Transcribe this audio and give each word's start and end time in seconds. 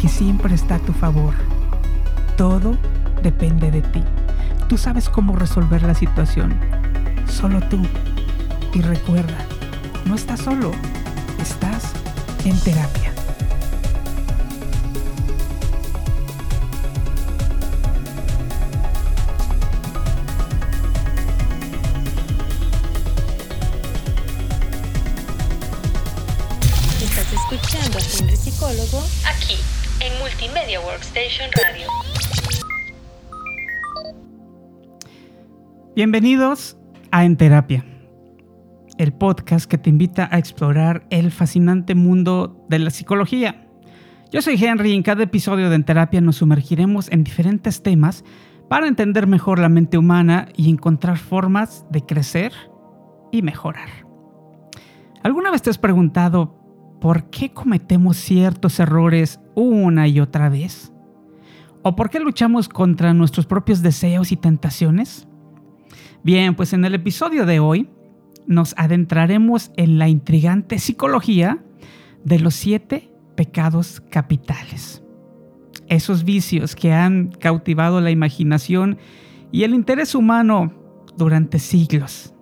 que 0.00 0.08
siempre 0.08 0.54
está 0.54 0.76
a 0.76 0.78
tu 0.78 0.94
favor. 0.94 1.34
Todo 2.36 2.78
depende 3.22 3.70
de 3.70 3.82
ti. 3.82 4.02
Tú 4.66 4.78
sabes 4.78 5.10
cómo 5.10 5.36
resolver 5.36 5.82
la 5.82 5.94
situación. 5.94 6.58
Solo 7.28 7.60
tú. 7.60 7.82
Y 8.72 8.80
recuerda, 8.80 9.36
no 10.06 10.14
estás 10.14 10.40
solo, 10.40 10.70
estás 11.38 11.92
en 12.44 12.58
terapia. 12.60 13.12
Estás 27.02 27.32
escuchando 27.32 27.98
a 27.98 28.18
Henry 28.18 28.36
Psicólogo 28.36 29.02
aquí 29.26 29.58
en 30.00 30.18
Multimedia 30.18 30.80
Workstation 30.80 31.50
Radio. 31.62 31.86
Bienvenidos 35.94 36.78
a 37.10 37.24
En 37.26 37.36
Terapia, 37.36 37.84
el 38.96 39.12
podcast 39.12 39.70
que 39.70 39.76
te 39.76 39.90
invita 39.90 40.28
a 40.32 40.38
explorar 40.38 41.06
el 41.10 41.30
fascinante 41.30 41.94
mundo 41.94 42.64
de 42.70 42.78
la 42.78 42.90
psicología. 42.90 43.66
Yo 44.32 44.40
soy 44.40 44.62
Henry 44.64 44.92
y 44.92 44.94
en 44.94 45.02
cada 45.02 45.24
episodio 45.24 45.68
de 45.68 45.76
En 45.76 45.84
Terapia 45.84 46.22
nos 46.22 46.36
sumergiremos 46.36 47.10
en 47.10 47.22
diferentes 47.22 47.82
temas 47.82 48.24
para 48.70 48.88
entender 48.88 49.26
mejor 49.26 49.58
la 49.58 49.68
mente 49.68 49.98
humana 49.98 50.48
y 50.56 50.70
encontrar 50.70 51.18
formas 51.18 51.84
de 51.90 52.06
crecer 52.06 52.52
y 53.32 53.42
mejorar. 53.42 53.88
¿Alguna 55.22 55.50
vez 55.50 55.60
te 55.60 55.68
has 55.68 55.78
preguntado 55.78 56.60
por 57.00 57.30
qué 57.30 57.52
cometemos 57.52 58.16
ciertos 58.18 58.78
errores 58.78 59.40
una 59.54 60.08
y 60.08 60.20
otra 60.20 60.48
vez? 60.48 60.92
¿O 61.82 61.96
por 61.96 62.10
qué 62.10 62.20
luchamos 62.20 62.68
contra 62.68 63.14
nuestros 63.14 63.46
propios 63.46 63.82
deseos 63.82 64.32
y 64.32 64.36
tentaciones? 64.36 65.26
Bien, 66.22 66.54
pues 66.54 66.72
en 66.72 66.84
el 66.84 66.94
episodio 66.94 67.46
de 67.46 67.60
hoy 67.60 67.88
nos 68.46 68.74
adentraremos 68.76 69.70
en 69.76 69.98
la 69.98 70.08
intrigante 70.08 70.78
psicología 70.78 71.64
de 72.24 72.38
los 72.38 72.54
siete 72.54 73.10
pecados 73.36 74.02
capitales. 74.10 75.02
Esos 75.88 76.24
vicios 76.24 76.76
que 76.76 76.92
han 76.92 77.28
cautivado 77.28 78.00
la 78.00 78.10
imaginación 78.10 78.98
y 79.50 79.64
el 79.64 79.74
interés 79.74 80.14
humano 80.14 80.72
durante 81.16 81.58
siglos. 81.58 82.34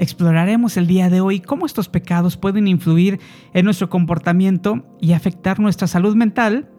Exploraremos 0.00 0.78
el 0.78 0.86
día 0.86 1.10
de 1.10 1.20
hoy 1.20 1.40
cómo 1.40 1.66
estos 1.66 1.90
pecados 1.90 2.38
pueden 2.38 2.66
influir 2.66 3.20
en 3.52 3.66
nuestro 3.66 3.90
comportamiento 3.90 4.96
y 4.98 5.12
afectar 5.12 5.60
nuestra 5.60 5.86
salud 5.86 6.16
mental 6.16 6.70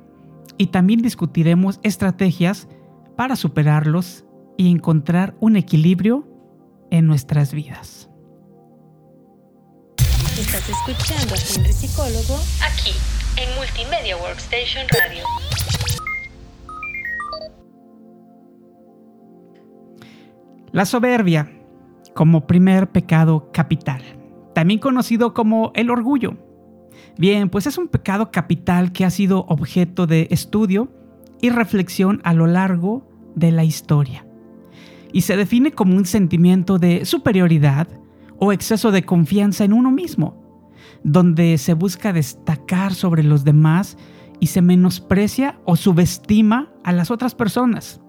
y 0.58 0.68
también 0.68 1.04
discutiremos 1.04 1.80
estrategias 1.84 2.68
para 3.16 3.36
superarlos 3.36 4.26
y 4.58 4.72
encontrar 4.72 5.36
un 5.40 5.56
equilibrio 5.56 6.28
en 6.90 7.06
nuestras 7.06 7.54
vidas. 7.54 8.10
Estás 10.40 10.68
escuchando 10.68 11.36
a 11.36 11.38
Henry 11.38 11.74
Psicólogo 11.74 12.40
aquí 12.66 12.94
en 13.38 13.56
Multimedia 13.56 14.18
Workstation 14.18 14.88
Radio. 14.90 15.24
La 20.72 20.86
soberbia 20.86 21.61
como 22.14 22.48
primer 22.48 22.92
pecado 22.92 23.52
capital, 23.52 24.02
también 24.54 24.80
conocido 24.80 25.34
como 25.34 25.72
el 25.76 25.90
orgullo. 25.90 26.38
Bien, 27.18 27.50
pues 27.50 27.68
es 27.68 27.78
un 27.78 27.88
pecado 27.88 28.32
capital 28.32 28.92
que 28.92 29.06
ha 29.06 29.10
sido 29.10 29.46
objeto 29.48 30.08
de 30.08 30.28
estudio 30.32 30.90
y 31.42 31.50
reflexión 31.50 32.22
a 32.24 32.34
lo 32.34 32.48
largo 32.48 33.08
de 33.36 33.52
la 33.52 33.64
historia. 33.64 34.26
Y 35.14 35.22
se 35.22 35.36
define 35.36 35.72
como 35.72 35.96
un 35.96 36.06
sentimiento 36.06 36.80
de 36.80 37.06
superioridad 37.06 37.88
o 38.40 38.52
exceso 38.52 38.92
de 38.92 39.04
confianza 39.04 39.64
en 39.64 39.74
uno 39.74 39.92
mismo, 39.92 40.42
donde 41.04 41.58
se 41.58 41.74
busca 41.74 42.14
destacar 42.14 42.94
sobre 42.94 43.24
los 43.24 43.44
demás 43.44 43.98
y 44.40 44.48
se 44.48 44.62
menosprecia 44.62 45.60
o 45.66 45.76
subestima 45.76 46.72
a 46.84 46.92
las 46.92 47.12
otras 47.12 47.36
personas. 47.36 48.02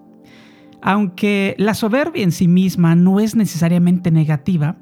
Aunque 0.85 1.55
la 1.57 1.75
soberbia 1.75 2.23
en 2.23 2.33
sí 2.33 2.49
misma 2.49 2.93
no 2.93 3.21
es 3.21 3.37
necesariamente 3.37 4.11
negativa, 4.11 4.75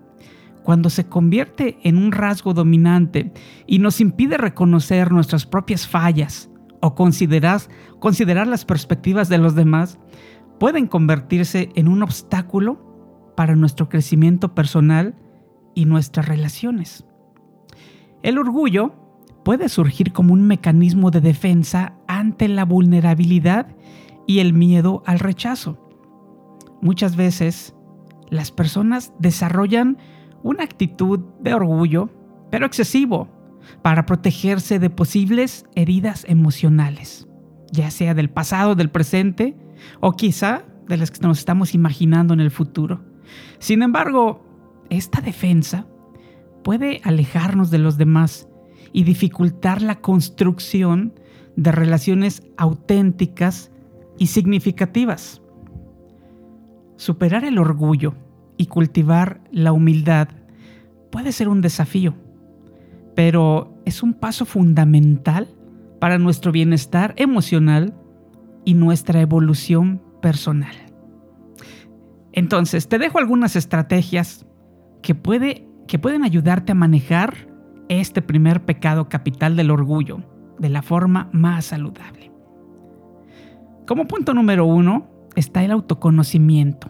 cuando 0.64 0.90
se 0.90 1.06
convierte 1.06 1.78
en 1.84 1.96
un 1.96 2.12
rasgo 2.12 2.56
dominante 2.56 3.32
y 3.68 3.78
nos 3.78 4.02
impide 4.02 4.38
reconocer 4.38 5.12
nuestras 5.12 5.46
propias 5.46 5.88
fallas 5.88 6.50
o 6.82 6.96
considerar, 6.96 8.48
las 8.48 8.66
perspectivas 8.66 9.30
de 9.30 9.38
los 9.38 9.54
demás, 9.54 10.00
pueden 10.60 10.88
convertirse 10.88 11.70
en 11.76 11.88
un 11.88 12.02
obstáculo 12.02 13.34
para 13.38 13.56
nuestro 13.56 13.88
crecimiento 13.88 14.56
personal 14.56 15.14
y 15.76 15.86
nuestras 15.86 16.28
relaciones. 16.28 17.06
El 18.24 18.40
orgullo 18.40 18.96
puede 19.46 19.70
surgir 19.70 20.14
como 20.14 20.34
un 20.34 20.48
mecanismo 20.48 21.12
de 21.12 21.22
defensa 21.22 21.94
ante 22.08 22.48
la 22.48 22.66
vulnerabilidad 22.66 23.68
y 24.26 24.40
el 24.40 24.54
miedo 24.54 25.04
al 25.06 25.20
rechazo 25.20 25.91
muchas 26.82 27.16
veces 27.16 27.76
las 28.30 28.52
personas 28.52 29.14
desarrollan 29.20 29.98
una 30.44 30.64
actitud 30.64 31.20
de 31.40 31.54
orgullo, 31.54 32.10
pero 32.50 32.66
excesivo, 32.66 33.30
para 33.82 34.06
protegerse 34.06 34.80
de 34.80 34.90
posibles 34.90 35.66
heridas 35.76 36.26
emocionales, 36.28 37.28
ya 37.72 37.92
sea 37.92 38.14
del 38.14 38.30
pasado, 38.30 38.76
del 38.76 38.90
presente 38.90 39.56
o 40.00 40.14
quizá 40.14 40.64
de 40.88 40.98
las 40.98 41.12
que 41.12 41.26
nos 41.26 41.40
estamos 41.40 41.74
imaginando 41.74 42.34
en 42.34 42.40
el 42.40 42.52
futuro. 42.52 43.04
Sin 43.60 43.84
embargo, 43.84 44.44
esta 44.90 45.22
defensa 45.22 45.88
puede 46.64 47.02
alejarnos 47.04 47.72
de 47.72 47.78
los 47.78 47.98
demás 47.98 48.48
y 48.94 49.04
dificultar 49.04 49.82
la 49.82 50.02
construcción 50.02 51.14
de 51.56 51.72
relaciones 51.72 52.44
auténticas 52.58 53.72
y 54.18 54.28
significativas. 54.28 55.41
Superar 57.02 57.46
el 57.46 57.58
orgullo 57.58 58.14
y 58.58 58.68
cultivar 58.68 59.42
la 59.52 59.74
humildad 59.74 60.28
puede 61.12 61.32
ser 61.32 61.50
un 61.50 61.60
desafío, 61.60 62.14
pero 63.16 63.74
es 63.86 64.04
un 64.04 64.14
paso 64.14 64.46
fundamental 64.46 65.48
para 66.00 66.20
nuestro 66.20 66.52
bienestar 66.52 67.16
emocional 67.18 67.96
y 68.66 68.76
nuestra 68.76 69.20
evolución 69.20 70.00
personal. 70.22 70.76
Entonces, 72.34 72.88
te 72.88 73.00
dejo 73.00 73.18
algunas 73.18 73.56
estrategias 73.56 74.46
que, 75.02 75.16
puede, 75.16 75.68
que 75.88 75.98
pueden 75.98 76.24
ayudarte 76.24 76.74
a 76.74 76.76
manejar 76.76 77.48
este 77.90 78.22
primer 78.22 78.64
pecado 78.64 79.10
capital 79.10 79.56
del 79.56 79.72
orgullo 79.72 80.24
de 80.60 80.70
la 80.70 80.84
forma 80.84 81.32
más 81.34 81.66
saludable. 81.66 82.32
Como 83.88 84.06
punto 84.06 84.36
número 84.36 84.68
uno, 84.68 85.10
está 85.36 85.64
el 85.64 85.72
autoconocimiento. 85.72 86.90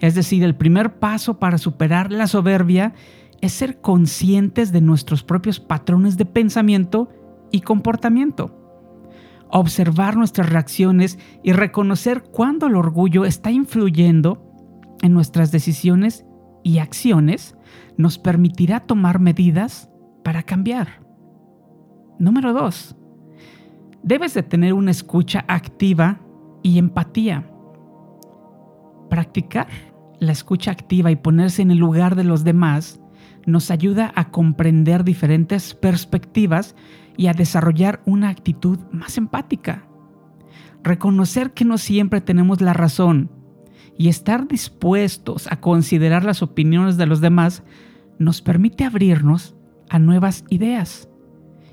Es 0.00 0.14
decir, 0.14 0.42
el 0.42 0.56
primer 0.56 0.98
paso 0.98 1.38
para 1.38 1.58
superar 1.58 2.10
la 2.10 2.26
soberbia 2.26 2.94
es 3.40 3.52
ser 3.52 3.80
conscientes 3.80 4.72
de 4.72 4.80
nuestros 4.80 5.22
propios 5.22 5.60
patrones 5.60 6.16
de 6.16 6.24
pensamiento 6.24 7.08
y 7.50 7.60
comportamiento. 7.60 8.56
Observar 9.50 10.16
nuestras 10.16 10.48
reacciones 10.48 11.18
y 11.42 11.52
reconocer 11.52 12.22
cuándo 12.22 12.66
el 12.66 12.76
orgullo 12.76 13.24
está 13.24 13.50
influyendo 13.50 14.46
en 15.02 15.12
nuestras 15.12 15.50
decisiones 15.50 16.24
y 16.62 16.78
acciones 16.78 17.56
nos 17.96 18.18
permitirá 18.18 18.80
tomar 18.80 19.18
medidas 19.18 19.90
para 20.22 20.42
cambiar. 20.42 21.02
Número 22.18 22.52
2. 22.52 22.96
Debes 24.02 24.34
de 24.34 24.42
tener 24.42 24.72
una 24.72 24.90
escucha 24.90 25.44
activa 25.48 26.20
y 26.62 26.78
empatía. 26.78 27.50
Practicar 29.08 29.68
la 30.20 30.32
escucha 30.32 30.70
activa 30.70 31.10
y 31.10 31.16
ponerse 31.16 31.62
en 31.62 31.70
el 31.70 31.78
lugar 31.78 32.14
de 32.14 32.24
los 32.24 32.44
demás 32.44 33.00
nos 33.46 33.70
ayuda 33.70 34.12
a 34.14 34.30
comprender 34.30 35.02
diferentes 35.02 35.74
perspectivas 35.74 36.76
y 37.16 37.26
a 37.26 37.32
desarrollar 37.32 38.02
una 38.04 38.28
actitud 38.28 38.78
más 38.92 39.18
empática. 39.18 39.86
reconocer 40.82 41.52
que 41.52 41.66
no 41.66 41.76
siempre 41.76 42.22
tenemos 42.22 42.62
la 42.62 42.72
razón 42.72 43.30
y 43.98 44.08
estar 44.08 44.48
dispuestos 44.48 45.46
a 45.52 45.60
considerar 45.60 46.24
las 46.24 46.42
opiniones 46.42 46.96
de 46.96 47.04
los 47.04 47.20
demás 47.20 47.62
nos 48.18 48.40
permite 48.40 48.84
abrirnos 48.84 49.54
a 49.90 49.98
nuevas 49.98 50.44
ideas 50.48 51.10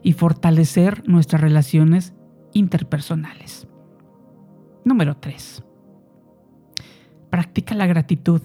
y 0.03 0.11
fortalecer 0.11 1.07
nuestras 1.07 1.41
relaciones 1.41 2.13
interpersonales. 2.53 3.67
Número 4.83 5.15
3. 5.15 5.66
Practica 7.29 7.75
la 7.75 7.87
gratitud. 7.87 8.41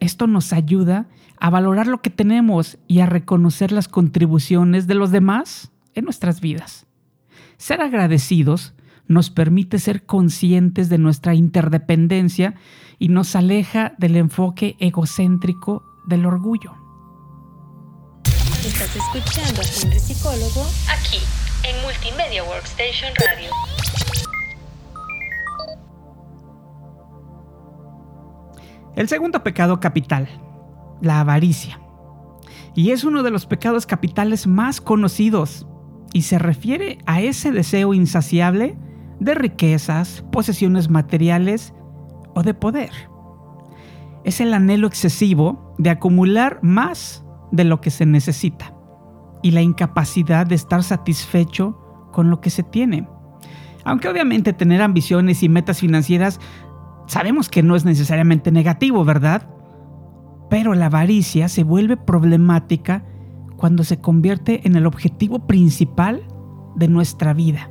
Esto 0.00 0.26
nos 0.26 0.52
ayuda 0.52 1.08
a 1.38 1.50
valorar 1.50 1.86
lo 1.86 2.02
que 2.02 2.10
tenemos 2.10 2.78
y 2.86 3.00
a 3.00 3.06
reconocer 3.06 3.72
las 3.72 3.88
contribuciones 3.88 4.86
de 4.86 4.94
los 4.94 5.10
demás 5.10 5.72
en 5.94 6.04
nuestras 6.04 6.40
vidas. 6.40 6.86
Ser 7.56 7.80
agradecidos 7.80 8.74
nos 9.06 9.28
permite 9.28 9.78
ser 9.78 10.06
conscientes 10.06 10.88
de 10.88 10.98
nuestra 10.98 11.34
interdependencia 11.34 12.54
y 12.98 13.08
nos 13.08 13.34
aleja 13.34 13.94
del 13.98 14.16
enfoque 14.16 14.76
egocéntrico 14.78 15.82
del 16.06 16.26
orgullo. 16.26 16.74
Estás 18.64 18.94
escuchando 18.94 19.60
a 19.60 19.64
Psicólogo 19.64 20.66
aquí 20.88 21.18
en 21.64 21.82
Multimedia 21.82 22.44
Workstation 22.44 23.12
Radio. 23.16 23.50
El 29.00 29.08
segundo 29.08 29.42
pecado 29.42 29.80
capital, 29.80 30.28
la 31.00 31.20
avaricia. 31.20 31.80
Y 32.74 32.90
es 32.90 33.02
uno 33.02 33.22
de 33.22 33.30
los 33.30 33.46
pecados 33.46 33.86
capitales 33.86 34.46
más 34.46 34.82
conocidos 34.82 35.66
y 36.12 36.20
se 36.20 36.38
refiere 36.38 36.98
a 37.06 37.22
ese 37.22 37.50
deseo 37.50 37.94
insaciable 37.94 38.76
de 39.18 39.34
riquezas, 39.34 40.22
posesiones 40.30 40.90
materiales 40.90 41.72
o 42.34 42.42
de 42.42 42.52
poder. 42.52 42.90
Es 44.24 44.42
el 44.42 44.52
anhelo 44.52 44.86
excesivo 44.86 45.74
de 45.78 45.88
acumular 45.88 46.58
más 46.60 47.24
de 47.52 47.64
lo 47.64 47.80
que 47.80 47.88
se 47.88 48.04
necesita 48.04 48.74
y 49.42 49.52
la 49.52 49.62
incapacidad 49.62 50.46
de 50.46 50.56
estar 50.56 50.82
satisfecho 50.82 52.10
con 52.12 52.28
lo 52.28 52.42
que 52.42 52.50
se 52.50 52.64
tiene. 52.64 53.08
Aunque 53.82 54.08
obviamente 54.08 54.52
tener 54.52 54.82
ambiciones 54.82 55.42
y 55.42 55.48
metas 55.48 55.80
financieras 55.80 56.38
sabemos 57.10 57.48
que 57.48 57.64
no 57.64 57.74
es 57.74 57.84
necesariamente 57.84 58.52
negativo, 58.52 59.04
¿verdad? 59.04 59.48
Pero 60.48 60.74
la 60.74 60.86
avaricia 60.86 61.48
se 61.48 61.64
vuelve 61.64 61.96
problemática 61.96 63.04
cuando 63.56 63.82
se 63.82 64.00
convierte 64.00 64.60
en 64.64 64.76
el 64.76 64.86
objetivo 64.86 65.48
principal 65.48 66.22
de 66.76 66.86
nuestra 66.86 67.34
vida 67.34 67.68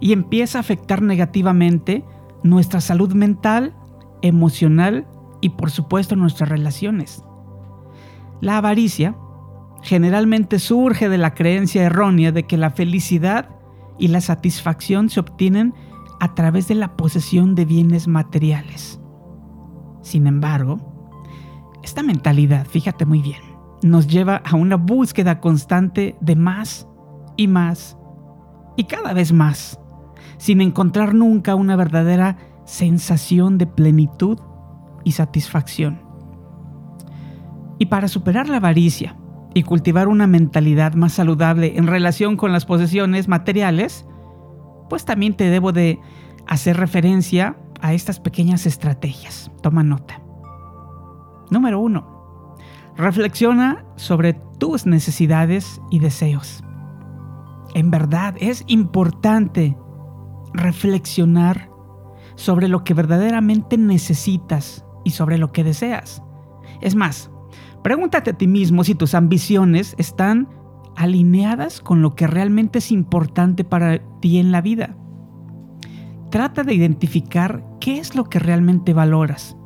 y 0.00 0.12
empieza 0.12 0.58
a 0.58 0.62
afectar 0.62 1.02
negativamente 1.02 2.04
nuestra 2.42 2.80
salud 2.80 3.14
mental, 3.14 3.76
emocional 4.22 5.06
y 5.40 5.50
por 5.50 5.70
supuesto 5.70 6.16
nuestras 6.16 6.48
relaciones. 6.48 7.22
La 8.40 8.56
avaricia 8.56 9.14
generalmente 9.82 10.58
surge 10.58 11.08
de 11.08 11.18
la 11.18 11.34
creencia 11.34 11.84
errónea 11.84 12.32
de 12.32 12.42
que 12.42 12.56
la 12.56 12.70
felicidad 12.70 13.50
y 14.00 14.08
la 14.08 14.20
satisfacción 14.20 15.10
se 15.10 15.20
obtienen 15.20 15.74
a 16.20 16.34
través 16.34 16.68
de 16.68 16.74
la 16.76 16.96
posesión 16.96 17.54
de 17.54 17.64
bienes 17.64 18.06
materiales. 18.06 19.00
Sin 20.02 20.26
embargo, 20.26 20.78
esta 21.82 22.02
mentalidad, 22.02 22.66
fíjate 22.66 23.06
muy 23.06 23.22
bien, 23.22 23.40
nos 23.82 24.06
lleva 24.06 24.36
a 24.36 24.54
una 24.56 24.76
búsqueda 24.76 25.40
constante 25.40 26.16
de 26.20 26.36
más 26.36 26.86
y 27.36 27.48
más 27.48 27.96
y 28.76 28.84
cada 28.84 29.12
vez 29.12 29.32
más, 29.32 29.80
sin 30.36 30.60
encontrar 30.60 31.14
nunca 31.14 31.54
una 31.54 31.76
verdadera 31.76 32.36
sensación 32.64 33.58
de 33.58 33.66
plenitud 33.66 34.38
y 35.04 35.12
satisfacción. 35.12 36.02
Y 37.78 37.86
para 37.86 38.08
superar 38.08 38.48
la 38.48 38.58
avaricia 38.58 39.16
y 39.54 39.62
cultivar 39.62 40.08
una 40.08 40.26
mentalidad 40.26 40.94
más 40.94 41.14
saludable 41.14 41.78
en 41.78 41.86
relación 41.86 42.36
con 42.36 42.52
las 42.52 42.66
posesiones 42.66 43.26
materiales, 43.26 44.06
pues 44.90 45.06
también 45.06 45.34
te 45.34 45.48
debo 45.48 45.72
de 45.72 46.00
hacer 46.46 46.76
referencia 46.76 47.56
a 47.80 47.94
estas 47.94 48.20
pequeñas 48.20 48.66
estrategias. 48.66 49.50
Toma 49.62 49.82
nota. 49.82 50.20
Número 51.48 51.80
uno, 51.80 52.56
reflexiona 52.96 53.84
sobre 53.96 54.34
tus 54.58 54.84
necesidades 54.84 55.80
y 55.90 56.00
deseos. 56.00 56.62
En 57.74 57.90
verdad 57.90 58.34
es 58.40 58.64
importante 58.66 59.76
reflexionar 60.52 61.70
sobre 62.34 62.68
lo 62.68 62.82
que 62.82 62.94
verdaderamente 62.94 63.78
necesitas 63.78 64.84
y 65.04 65.10
sobre 65.10 65.38
lo 65.38 65.52
que 65.52 65.62
deseas. 65.62 66.22
Es 66.80 66.96
más, 66.96 67.30
pregúntate 67.84 68.30
a 68.30 68.36
ti 68.36 68.48
mismo 68.48 68.82
si 68.82 68.96
tus 68.96 69.14
ambiciones 69.14 69.94
están 69.98 70.48
alineadas 71.00 71.80
con 71.80 72.02
lo 72.02 72.14
que 72.14 72.26
realmente 72.26 72.78
es 72.78 72.92
importante 72.92 73.64
para 73.64 74.00
ti 74.20 74.38
en 74.38 74.52
la 74.52 74.60
vida. 74.60 74.96
Trata 76.30 76.62
de 76.62 76.74
identificar 76.74 77.64
qué 77.80 77.98
es 77.98 78.14
lo 78.14 78.24
que 78.24 78.38
realmente 78.38 78.92
valoras 78.92 79.56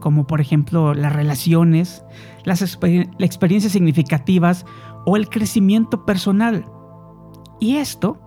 como 0.00 0.26
por 0.26 0.40
ejemplo 0.40 0.94
las 0.94 1.12
relaciones, 1.12 2.04
las 2.44 2.62
experiencias 2.62 3.72
significativas 3.72 4.66
o 5.06 5.16
el 5.16 5.28
crecimiento 5.28 6.04
personal. 6.04 6.66
Y 7.60 7.76
esto, 7.76 8.18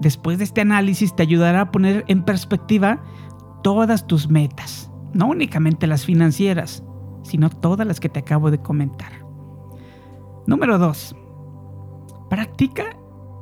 después 0.00 0.38
de 0.38 0.44
este 0.44 0.62
análisis, 0.62 1.14
te 1.14 1.24
ayudará 1.24 1.62
a 1.62 1.70
poner 1.70 2.04
en 2.08 2.22
perspectiva 2.22 3.02
todas 3.62 4.06
tus 4.06 4.30
metas, 4.30 4.90
no 5.12 5.26
únicamente 5.26 5.86
las 5.86 6.06
financieras, 6.06 6.84
sino 7.24 7.50
todas 7.50 7.86
las 7.86 8.00
que 8.00 8.08
te 8.08 8.20
acabo 8.20 8.50
de 8.50 8.58
comentar. 8.58 9.12
Número 10.46 10.78
2. 10.78 11.16
Practica 12.30 12.96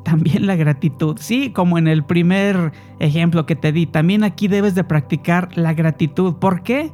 también 0.05 0.47
la 0.47 0.56
gratitud. 0.56 1.17
Sí, 1.19 1.50
como 1.50 1.79
en 1.79 1.88
el 1.88 2.05
primer 2.05 2.73
ejemplo 3.00 3.47
que 3.47 3.56
te 3.56 3.73
di, 3.73 3.87
también 3.87 4.25
aquí 4.25 4.49
debes 4.49 4.75
de 4.75 4.85
practicar 4.85 5.56
la 5.56 5.75
gratitud. 5.75 6.37
¿Por 6.37 6.62
qué? 6.62 6.93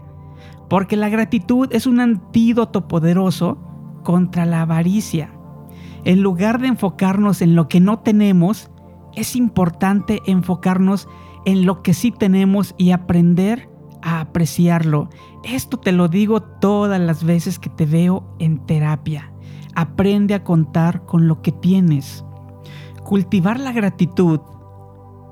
porque 0.73 0.97
la 0.97 1.11
gratitud 1.11 1.69
es 1.71 1.87
un 1.87 2.00
antídoto 2.00 2.89
poderoso 2.89 3.59
contra 4.05 4.47
la 4.47 4.62
avaricia. 4.62 5.31
En 6.05 6.23
lugar 6.23 6.62
de 6.62 6.69
enfocarnos 6.69 7.43
en 7.43 7.55
lo 7.55 7.69
que 7.69 7.79
no 7.79 7.99
tenemos, 7.99 8.71
es 9.15 9.37
importante 9.37 10.20
enfocarnos 10.27 11.08
en 11.44 11.67
lo 11.67 11.82
que 11.82 11.93
sí 11.93 12.11
tenemos 12.11 12.75
y 12.79 12.93
aprender 12.93 13.69
a 14.01 14.20
apreciarlo. 14.20 15.11
Esto 15.44 15.77
te 15.77 15.93
lo 15.93 16.08
digo 16.08 16.41
todas 16.41 16.99
las 16.99 17.22
veces 17.22 17.58
que 17.58 17.69
te 17.69 17.84
veo 17.84 18.34
en 18.39 18.65
terapia. 18.65 19.31
Aprende 19.74 20.34
a 20.34 20.44
contar 20.44 21.05
con 21.06 21.29
lo 21.29 21.43
que 21.43 21.52
tienes. 21.52 22.24
Cultivar 23.05 23.58
la 23.58 23.72
gratitud 23.72 24.41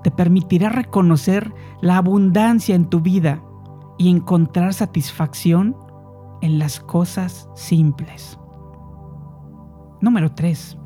te 0.02 0.10
permitirá 0.10 0.68
reconocer 0.70 1.52
la 1.80 1.98
abundancia 1.98 2.74
en 2.74 2.86
tu 2.86 3.00
vida 3.00 3.42
y 3.98 4.10
encontrar 4.10 4.72
satisfacción 4.72 5.76
en 6.40 6.58
las 6.58 6.80
cosas 6.80 7.48
simples. 7.54 8.38
Número 10.00 10.32
3. 10.32 10.78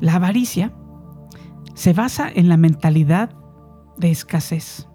La 0.00 0.14
avaricia 0.14 0.72
se 1.74 1.92
basa 1.92 2.28
en 2.28 2.48
la 2.48 2.56
mentalidad 2.56 3.30
de 3.96 4.10
escasez, 4.10 4.88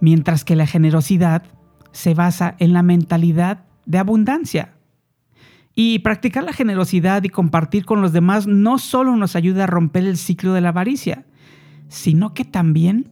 mientras 0.00 0.44
que 0.44 0.56
la 0.56 0.66
generosidad 0.66 1.44
se 1.92 2.14
basa 2.14 2.56
en 2.58 2.72
la 2.72 2.82
mentalidad 2.82 3.64
de 3.86 3.98
abundancia. 3.98 4.74
Y 5.74 6.00
practicar 6.00 6.44
la 6.44 6.52
generosidad 6.52 7.22
y 7.22 7.28
compartir 7.28 7.84
con 7.84 8.02
los 8.02 8.12
demás 8.12 8.46
no 8.46 8.78
solo 8.78 9.16
nos 9.16 9.36
ayuda 9.36 9.64
a 9.64 9.66
romper 9.66 10.04
el 10.04 10.16
ciclo 10.16 10.52
de 10.52 10.60
la 10.60 10.70
avaricia, 10.70 11.24
sino 11.88 12.34
que 12.34 12.44
también 12.44 13.10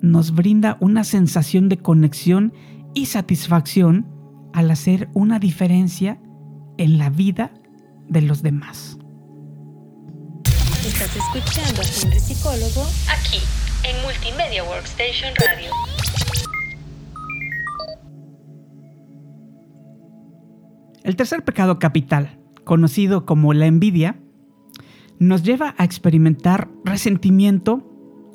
nos 0.00 0.32
brinda 0.32 0.76
una 0.80 1.04
sensación 1.04 1.68
de 1.68 1.78
conexión 1.78 2.52
y 2.94 3.06
satisfacción 3.06 4.06
al 4.52 4.70
hacer 4.70 5.08
una 5.14 5.38
diferencia 5.38 6.20
en 6.78 6.98
la 6.98 7.10
vida 7.10 7.52
de 8.08 8.22
los 8.22 8.42
demás. 8.42 8.98
Estás 10.86 11.14
escuchando 11.16 11.82
a 11.82 11.84
Psicólogo 11.84 12.86
aquí 13.08 13.40
en 13.84 14.02
Multimedia 14.02 14.64
Workstation 14.64 15.32
Radio. 15.36 15.70
El 21.10 21.16
tercer 21.16 21.44
pecado 21.44 21.80
capital, 21.80 22.38
conocido 22.62 23.26
como 23.26 23.52
la 23.52 23.66
envidia, 23.66 24.20
nos 25.18 25.42
lleva 25.42 25.74
a 25.76 25.82
experimentar 25.82 26.70
resentimiento 26.84 27.82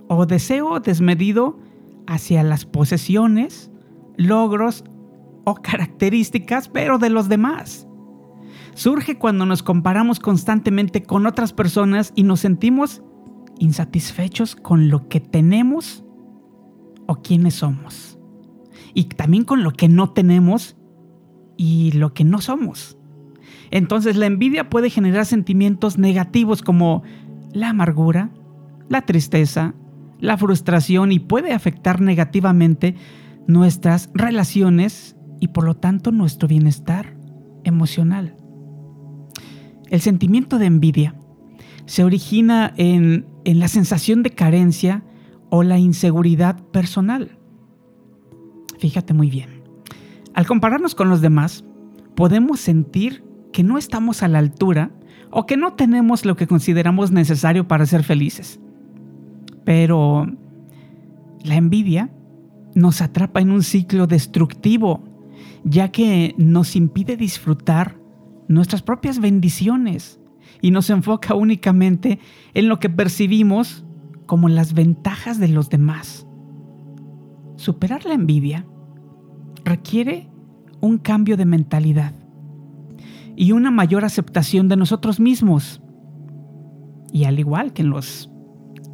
o 0.09 0.25
deseo 0.25 0.81
desmedido 0.81 1.57
hacia 2.05 2.43
las 2.43 2.65
posesiones, 2.65 3.71
logros 4.17 4.83
o 5.45 5.55
características, 5.55 6.67
pero 6.67 6.97
de 6.97 7.09
los 7.09 7.29
demás. 7.29 7.87
Surge 8.73 9.17
cuando 9.17 9.45
nos 9.45 9.63
comparamos 9.63 10.19
constantemente 10.19 11.01
con 11.01 11.27
otras 11.27 11.53
personas 11.53 12.11
y 12.13 12.23
nos 12.23 12.41
sentimos 12.41 13.01
insatisfechos 13.57 14.57
con 14.57 14.89
lo 14.89 15.07
que 15.07 15.21
tenemos 15.21 16.03
o 17.07 17.21
quiénes 17.21 17.53
somos. 17.53 18.19
Y 18.93 19.05
también 19.05 19.45
con 19.45 19.63
lo 19.63 19.71
que 19.71 19.87
no 19.87 20.11
tenemos 20.11 20.75
y 21.57 21.91
lo 21.93 22.13
que 22.13 22.23
no 22.23 22.41
somos. 22.41 22.97
Entonces 23.71 24.15
la 24.15 24.25
envidia 24.25 24.69
puede 24.69 24.89
generar 24.89 25.25
sentimientos 25.25 25.97
negativos 25.97 26.61
como 26.61 27.03
la 27.51 27.69
amargura, 27.69 28.31
la 28.89 29.01
tristeza, 29.03 29.73
la 30.19 30.37
frustración 30.37 31.11
y 31.11 31.19
puede 31.19 31.53
afectar 31.53 32.01
negativamente 32.01 32.95
nuestras 33.47 34.09
relaciones 34.13 35.15
y 35.39 35.49
por 35.49 35.65
lo 35.65 35.75
tanto 35.75 36.11
nuestro 36.11 36.47
bienestar 36.47 37.17
emocional. 37.63 38.35
El 39.89 40.01
sentimiento 40.01 40.57
de 40.57 40.65
envidia 40.65 41.15
se 41.85 42.03
origina 42.03 42.73
en, 42.77 43.27
en 43.43 43.59
la 43.59 43.67
sensación 43.67 44.23
de 44.23 44.31
carencia 44.31 45.03
o 45.49 45.63
la 45.63 45.77
inseguridad 45.77 46.59
personal. 46.69 47.37
Fíjate 48.79 49.13
muy 49.13 49.29
bien. 49.29 49.54
Al 50.35 50.45
compararnos 50.45 50.95
con 50.95 51.07
los 51.07 51.21
demás, 51.21 51.63
podemos 52.13 52.59
sentir 52.59 53.23
que 53.53 53.63
no 53.63 53.77
estamos 53.77 54.21
a 54.21 54.27
la 54.27 54.39
altura 54.39 54.91
o 55.31 55.45
que 55.45 55.55
no 55.55 55.73
tenemos 55.73 56.25
lo 56.25 56.35
que 56.35 56.45
consideramos 56.45 57.11
necesario 57.11 57.69
para 57.69 57.85
ser 57.85 58.03
felices. 58.03 58.59
Pero 59.63 60.27
la 61.41 61.55
envidia 61.55 62.11
nos 62.75 63.01
atrapa 63.01 63.39
en 63.39 63.49
un 63.49 63.63
ciclo 63.63 64.07
destructivo, 64.07 65.05
ya 65.63 65.87
que 65.87 66.35
nos 66.37 66.75
impide 66.75 67.15
disfrutar 67.15 67.97
nuestras 68.49 68.81
propias 68.81 69.19
bendiciones 69.19 70.19
y 70.61 70.71
nos 70.71 70.89
enfoca 70.89 71.33
únicamente 71.33 72.19
en 72.53 72.67
lo 72.67 72.79
que 72.79 72.89
percibimos 72.89 73.85
como 74.25 74.49
las 74.49 74.73
ventajas 74.73 75.39
de 75.39 75.47
los 75.47 75.69
demás. 75.69 76.27
Superar 77.55 78.03
la 78.03 78.15
envidia 78.15 78.65
requiere 79.65 80.29
un 80.79 80.97
cambio 80.99 81.35
de 81.35 81.45
mentalidad 81.45 82.13
y 83.35 83.51
una 83.51 83.71
mayor 83.71 84.05
aceptación 84.05 84.69
de 84.69 84.77
nosotros 84.77 85.19
mismos. 85.19 85.81
Y 87.11 87.25
al 87.25 87.39
igual 87.39 87.73
que 87.73 87.81
en 87.81 87.89
los 87.89 88.31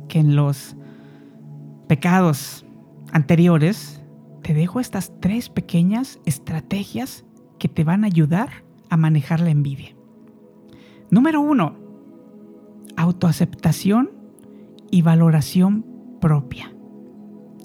que 0.08 0.20
en 0.20 0.36
los 0.36 0.76
pecados 1.88 2.66
anteriores, 3.12 4.02
te 4.42 4.54
dejo 4.54 4.80
estas 4.80 5.14
tres 5.20 5.50
pequeñas 5.50 6.20
estrategias 6.26 7.26
que 7.60 7.70
te 7.70 7.84
van 7.84 8.04
a 8.04 8.08
ayudar 8.08 8.50
a 8.90 8.98
manejar 8.98 9.40
la 9.40 9.52
envidia. 9.52 9.96
Número 11.10 11.42
uno, 11.42 11.76
autoaceptación 12.98 14.10
y 14.90 15.02
valoración 15.02 15.86
propia. 16.20 16.74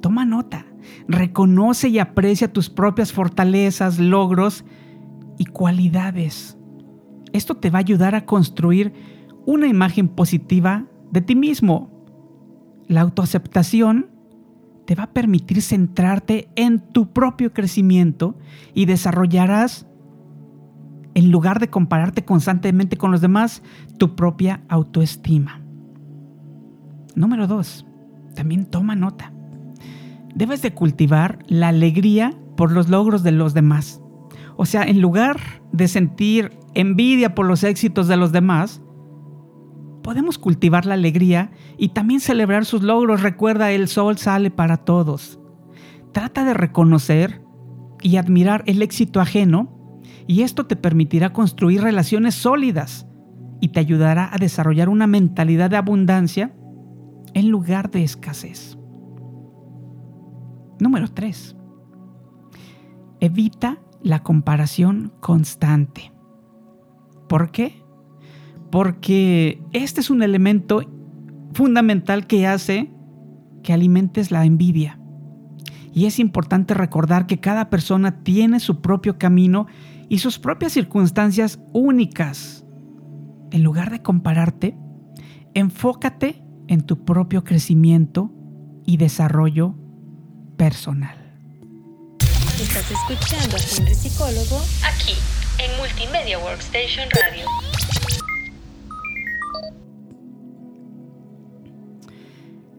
Toma 0.01 0.25
nota, 0.25 0.67
reconoce 1.09 1.89
y 1.89 1.99
aprecia 1.99 2.53
tus 2.53 2.71
propias 2.71 3.13
fortalezas, 3.13 3.99
logros 3.99 4.65
y 5.39 5.47
cualidades. 5.47 6.57
Esto 7.33 7.57
te 7.57 7.71
va 7.71 7.79
a 7.79 7.81
ayudar 7.81 8.15
a 8.15 8.25
construir 8.25 8.93
una 9.45 9.67
imagen 9.67 10.09
positiva 10.09 10.87
de 11.11 11.21
ti 11.21 11.35
mismo 11.35 11.97
la 12.89 13.01
autoaceptación 13.01 14.11
te 14.87 14.95
va 14.95 15.05
a 15.05 15.13
permitir 15.13 15.61
centrarte 15.63 16.49
en 16.55 16.79
tu 16.79 17.13
propio 17.13 17.53
crecimiento 17.53 18.39
y 18.75 18.87
desarrollarás, 18.87 19.87
en 21.15 21.31
lugar 21.31 21.59
de 21.59 21.71
compararte 21.71 22.25
constantemente 22.25 22.97
con 22.97 23.11
los 23.11 23.21
demás, 23.21 23.63
tu 23.99 24.15
propia 24.15 24.63
autoestima. 24.69 25.61
Número 27.17 27.49
dos, 27.49 27.87
también 28.35 28.67
toma 28.67 28.95
nota. 28.95 29.33
Debes 30.37 30.61
de 30.61 30.75
cultivar 30.75 31.39
la 31.49 31.69
alegría 31.69 32.35
por 32.59 32.71
los 32.71 32.91
logros 32.91 33.23
de 33.23 33.33
los 33.33 33.55
demás. 33.55 34.03
O 34.59 34.67
sea, 34.67 34.83
en 34.83 35.01
lugar 35.01 35.41
de 35.73 35.89
sentir 35.89 36.53
envidia 36.75 37.35
por 37.35 37.47
los 37.47 37.65
éxitos 37.65 38.07
de 38.07 38.19
los 38.19 38.33
demás, 38.33 38.83
podemos 40.03 40.37
cultivar 40.37 40.85
la 40.85 40.93
alegría 40.93 41.53
y 41.79 41.89
también 41.89 42.21
celebrar 42.21 42.67
sus 42.67 42.83
logros. 42.83 43.23
Recuerda, 43.23 43.73
el 43.73 43.89
sol 43.89 44.19
sale 44.19 44.51
para 44.51 44.77
todos. 44.77 45.41
Trata 46.13 46.45
de 46.45 46.53
reconocer 46.53 47.43
y 48.03 48.19
admirar 48.19 48.63
el 48.67 48.83
éxito 48.83 49.23
ajeno 49.23 50.01
y 50.27 50.43
esto 50.43 50.67
te 50.67 50.77
permitirá 50.77 51.33
construir 51.33 51.81
relaciones 51.81 52.35
sólidas 52.35 53.07
y 53.63 53.69
te 53.69 53.81
ayudará 53.81 54.29
a 54.31 54.37
desarrollar 54.37 54.91
una 54.91 55.07
mentalidad 55.07 55.71
de 55.71 55.79
abundancia 55.79 56.55
en 57.33 57.49
lugar 57.49 57.91
de 57.91 58.05
escasez. 58.05 58.77
Número 60.79 61.09
3. 61.09 61.57
Evita 63.21 63.79
la 64.03 64.23
comparación 64.23 65.13
constante. 65.21 66.13
¿Por 67.29 67.51
qué? 67.51 67.87
porque 68.71 69.63
este 69.73 70.01
es 70.01 70.11
un 70.11 70.23
elemento 70.23 70.83
fundamental 71.53 72.27
que 72.27 72.47
hace 72.47 72.93
que 73.63 73.73
alimentes 73.73 74.31
la 74.31 74.45
envidia. 74.45 75.01
Y 75.93 76.05
es 76.05 76.19
importante 76.19 76.75
recordar 76.75 77.27
que 77.27 77.41
cada 77.41 77.71
persona 77.71 78.23
tiene 78.23 78.61
su 78.61 78.83
propio 78.83 79.19
camino 79.19 79.67
y 80.09 80.19
sus 80.19 80.39
propias 80.39 80.73
circunstancias 80.73 81.59
únicas. 81.73 82.67
En 83.51 83.63
lugar 83.63 83.91
de 83.91 84.03
compararte, 84.03 84.77
enfócate 85.55 86.45
en 86.69 86.83
tu 86.83 87.05
propio 87.05 87.45
crecimiento 87.45 88.31
y 88.85 88.99
desarrollo 88.99 89.75
personal. 90.57 91.17
Estás 92.61 92.91
escuchando 92.91 93.57
a 93.57 93.61
Henry 93.61 93.95
Psicólogo 93.95 94.63
aquí 94.85 95.13
en 95.59 95.77
Multimedia 95.79 96.39
Workstation 96.39 97.09
Radio. 97.11 97.45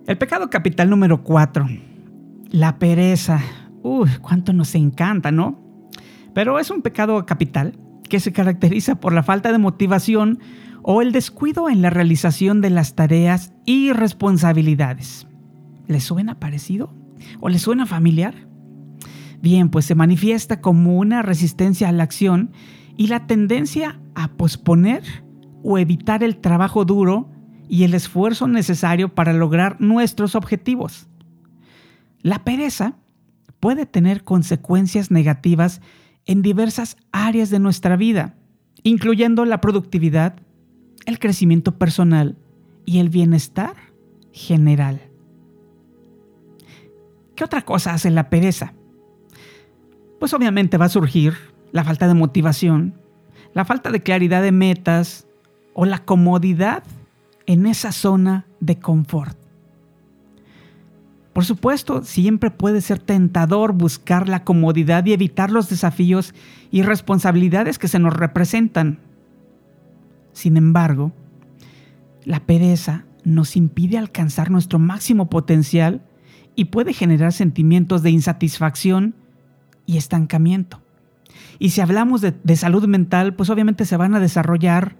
El 0.08 0.18
pecado 0.18 0.50
capital 0.50 0.90
número 0.90 1.24
4, 1.24 1.68
la 2.50 2.80
pereza. 2.80 3.42
Uy, 3.84 4.10
cuánto 4.22 4.54
nos 4.54 4.74
encanta, 4.74 5.32
¿no? 5.32 5.60
Pero 6.34 6.60
es 6.60 6.72
un 6.72 6.82
pecado 6.82 7.26
capital 7.26 7.78
que 8.10 8.20
se 8.20 8.32
caracteriza 8.32 8.96
por 9.00 9.14
la 9.14 9.22
falta 9.22 9.52
de 9.52 9.58
motivación 9.58 10.40
o 10.82 11.02
el 11.02 11.12
descuido 11.12 11.70
en 11.70 11.82
la 11.82 11.90
realización 11.90 12.62
de 12.62 12.70
las 12.70 12.96
tareas 12.96 13.54
y 13.66 13.92
responsabilidades. 13.92 15.28
¿Le 15.88 16.00
suena 16.00 16.40
parecido? 16.40 16.94
¿O 17.40 17.50
le 17.50 17.60
suena 17.60 17.86
familiar? 17.86 18.48
Bien, 19.42 19.70
pues 19.70 19.86
se 19.86 19.96
manifiesta 19.96 20.62
como 20.62 20.98
una 20.98 21.22
resistencia 21.22 21.90
a 21.90 21.92
la 21.92 22.04
acción 22.04 22.52
y 22.96 23.08
la 23.08 23.28
tendencia 23.28 24.00
a 24.16 24.30
posponer 24.30 25.04
o 25.64 25.78
evitar 25.78 26.24
el 26.24 26.38
trabajo 26.38 26.86
duro 26.86 27.30
y 27.70 27.84
el 27.84 27.94
esfuerzo 27.94 28.48
necesario 28.48 29.14
para 29.14 29.34
lograr 29.34 29.80
nuestros 29.80 30.36
objetivos. 30.36 31.08
La 32.22 32.44
pereza 32.44 32.98
puede 33.60 33.86
tener 33.86 34.24
consecuencias 34.24 35.12
negativas 35.12 35.82
en 36.26 36.42
diversas 36.42 36.98
áreas 37.12 37.50
de 37.50 37.60
nuestra 37.60 37.96
vida, 37.96 38.36
incluyendo 38.84 39.46
la 39.46 39.62
productividad, 39.62 40.40
el 41.06 41.20
crecimiento 41.20 41.78
personal 41.78 42.38
y 42.86 43.00
el 43.00 43.10
bienestar 43.10 43.76
general. 44.32 45.07
¿Qué 47.38 47.44
otra 47.44 47.62
cosa 47.62 47.94
hace 47.94 48.10
la 48.10 48.32
pereza? 48.32 48.74
Pues 50.20 50.34
obviamente 50.34 50.78
va 50.78 50.86
a 50.86 50.90
surgir 50.90 51.36
la 51.72 51.84
falta 51.84 52.08
de 52.08 52.16
motivación, 52.16 52.96
la 53.54 53.64
falta 53.64 53.92
de 53.92 54.02
claridad 54.02 54.42
de 54.42 54.52
metas 54.52 55.28
o 55.76 55.86
la 55.86 56.00
comodidad 56.00 56.84
en 57.46 57.68
esa 57.68 57.92
zona 57.92 58.48
de 58.60 58.80
confort. 58.80 59.38
Por 61.32 61.46
supuesto, 61.46 62.04
siempre 62.04 62.50
puede 62.50 62.82
ser 62.82 62.98
tentador 62.98 63.74
buscar 63.74 64.28
la 64.28 64.44
comodidad 64.44 65.06
y 65.06 65.14
evitar 65.14 65.52
los 65.52 65.70
desafíos 65.70 66.34
y 66.72 66.82
responsabilidades 66.82 67.78
que 67.78 67.88
se 67.88 68.00
nos 68.00 68.16
representan. 68.16 68.98
Sin 70.32 70.58
embargo, 70.58 71.12
la 72.26 72.40
pereza 72.40 73.06
nos 73.24 73.56
impide 73.56 74.00
alcanzar 74.00 74.50
nuestro 74.50 74.80
máximo 74.80 75.30
potencial 75.30 76.02
y 76.58 76.66
puede 76.66 76.92
generar 76.92 77.32
sentimientos 77.32 78.02
de 78.02 78.10
insatisfacción 78.10 79.14
y 79.86 79.98
estancamiento. 79.98 80.82
Y 81.60 81.70
si 81.70 81.82
hablamos 81.82 82.20
de, 82.22 82.56
salud 82.56 82.86
mental, 82.88 83.36
pues 83.36 83.52
obviamente 83.52 83.86
se 83.86 83.96
van 83.96 84.16
a 84.16 84.20
desarrollar 84.20 84.96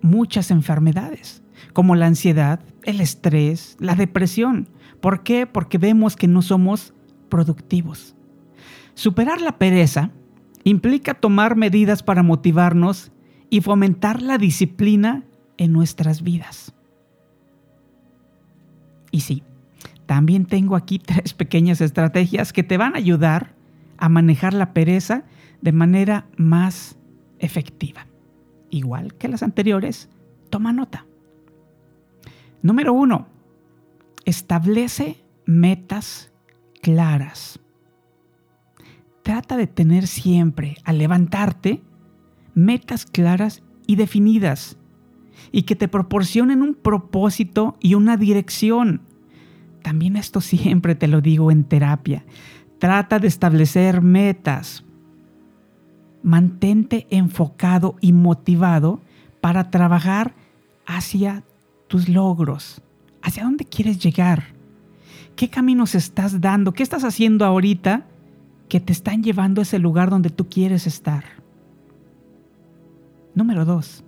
muchas 0.00 0.50
enfermedades, 0.50 1.42
como 1.74 1.94
la 1.94 2.06
ansiedad, 2.06 2.60
el 2.84 3.02
estrés, 3.02 3.76
la 3.80 3.94
depresión. 3.94 4.66
¿Por 5.00 5.22
qué? 5.22 5.46
Porque 5.46 5.76
vemos 5.76 6.16
que 6.16 6.26
no 6.26 6.40
somos 6.40 6.94
productivos. 7.28 8.14
Superar 8.94 9.42
la 9.42 9.58
pereza 9.58 10.10
implica 10.64 11.12
tomar 11.12 11.54
medidas 11.56 12.02
para 12.02 12.22
motivarnos 12.22 13.12
y 13.50 13.60
fomentar 13.60 14.22
la 14.22 14.38
disciplina 14.38 15.24
en 15.58 15.74
nuestras 15.74 16.22
vidas. 16.22 16.72
Y 19.10 19.20
sí, 19.20 19.42
también 20.06 20.46
tengo 20.46 20.76
aquí 20.76 20.98
tres 21.04 21.34
pequeñas 21.34 21.80
estrategias 21.80 22.52
que 22.52 22.62
te 22.62 22.76
van 22.76 22.94
a 22.94 22.98
ayudar 22.98 23.54
a 23.98 24.08
manejar 24.08 24.54
la 24.54 24.72
pereza 24.72 25.24
de 25.60 25.72
manera 25.72 26.26
más 26.36 26.96
efectiva. 27.38 28.06
Igual 28.70 29.14
que 29.14 29.28
las 29.28 29.42
anteriores, 29.42 30.08
toma 30.50 30.72
nota. 30.72 31.06
Número 32.62 32.92
uno, 32.92 33.26
establece 34.24 35.22
metas 35.44 36.32
claras. 36.82 37.60
Trata 39.22 39.56
de 39.56 39.66
tener 39.66 40.06
siempre, 40.06 40.76
al 40.84 40.98
levantarte, 40.98 41.82
metas 42.54 43.06
claras 43.06 43.62
y 43.86 43.96
definidas 43.96 44.78
y 45.52 45.62
que 45.62 45.76
te 45.76 45.88
proporcionen 45.88 46.62
un 46.62 46.74
propósito 46.74 47.76
y 47.80 47.94
una 47.94 48.16
dirección. 48.16 49.02
También 49.86 50.16
esto 50.16 50.40
siempre 50.40 50.96
te 50.96 51.06
lo 51.06 51.20
digo 51.20 51.52
en 51.52 51.62
terapia. 51.62 52.24
Trata 52.80 53.20
de 53.20 53.28
establecer 53.28 54.02
metas. 54.02 54.84
Mantente 56.24 57.06
enfocado 57.08 57.94
y 58.00 58.12
motivado 58.12 59.00
para 59.40 59.70
trabajar 59.70 60.34
hacia 60.86 61.44
tus 61.86 62.08
logros. 62.08 62.82
¿Hacia 63.22 63.44
dónde 63.44 63.64
quieres 63.64 64.00
llegar? 64.00 64.46
¿Qué 65.36 65.50
caminos 65.50 65.94
estás 65.94 66.40
dando? 66.40 66.74
¿Qué 66.74 66.82
estás 66.82 67.04
haciendo 67.04 67.44
ahorita 67.44 68.08
que 68.68 68.80
te 68.80 68.92
están 68.92 69.22
llevando 69.22 69.60
a 69.60 69.62
ese 69.62 69.78
lugar 69.78 70.10
donde 70.10 70.30
tú 70.30 70.48
quieres 70.48 70.88
estar? 70.88 71.22
Número 73.36 73.64
dos. 73.64 74.02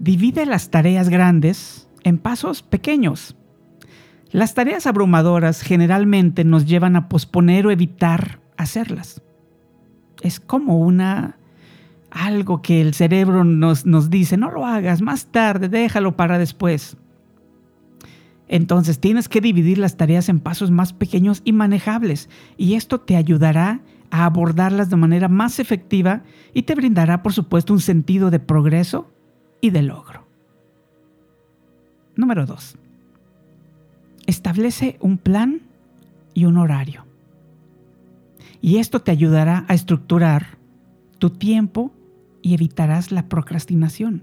Divide 0.00 0.44
las 0.44 0.70
tareas 0.70 1.08
grandes 1.08 1.88
en 2.02 2.18
pasos 2.18 2.64
pequeños. 2.64 3.36
Las 4.32 4.54
tareas 4.54 4.86
abrumadoras 4.86 5.62
generalmente 5.62 6.44
nos 6.44 6.66
llevan 6.66 6.94
a 6.94 7.08
posponer 7.08 7.66
o 7.66 7.70
evitar 7.70 8.40
hacerlas. 8.56 9.22
Es 10.22 10.38
como 10.38 10.78
una 10.78 11.36
algo 12.10 12.60
que 12.60 12.80
el 12.80 12.94
cerebro 12.94 13.44
nos, 13.44 13.86
nos 13.86 14.10
dice, 14.10 14.36
no 14.36 14.50
lo 14.50 14.66
hagas, 14.66 15.00
más 15.00 15.26
tarde, 15.26 15.68
déjalo 15.68 16.16
para 16.16 16.38
después. 16.38 16.96
Entonces 18.48 18.98
tienes 18.98 19.28
que 19.28 19.40
dividir 19.40 19.78
las 19.78 19.96
tareas 19.96 20.28
en 20.28 20.40
pasos 20.40 20.70
más 20.70 20.92
pequeños 20.92 21.40
y 21.44 21.52
manejables 21.52 22.28
y 22.56 22.74
esto 22.74 23.00
te 23.00 23.16
ayudará 23.16 23.80
a 24.10 24.24
abordarlas 24.24 24.90
de 24.90 24.96
manera 24.96 25.28
más 25.28 25.60
efectiva 25.60 26.24
y 26.52 26.62
te 26.62 26.74
brindará 26.74 27.22
por 27.22 27.32
supuesto 27.32 27.72
un 27.72 27.80
sentido 27.80 28.30
de 28.30 28.40
progreso 28.40 29.12
y 29.60 29.70
de 29.70 29.82
logro. 29.82 30.26
Número 32.16 32.44
2. 32.44 32.76
Establece 34.30 34.96
un 35.00 35.18
plan 35.18 35.62
y 36.34 36.44
un 36.44 36.56
horario. 36.56 37.04
Y 38.60 38.76
esto 38.76 39.02
te 39.02 39.10
ayudará 39.10 39.64
a 39.66 39.74
estructurar 39.74 40.56
tu 41.18 41.30
tiempo 41.30 41.92
y 42.40 42.54
evitarás 42.54 43.10
la 43.10 43.28
procrastinación. 43.28 44.22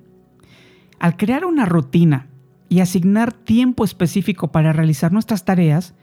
Al 0.97 1.17
crear 1.17 1.43
una 1.43 1.65
rutina 1.65 2.27
y 2.69 2.79
asignar 2.79 3.33
tiempo 3.33 3.83
específico 3.83 4.49
para 4.49 4.71
realizar 4.71 5.11
nuestras 5.11 5.43
tareas, 5.43 5.93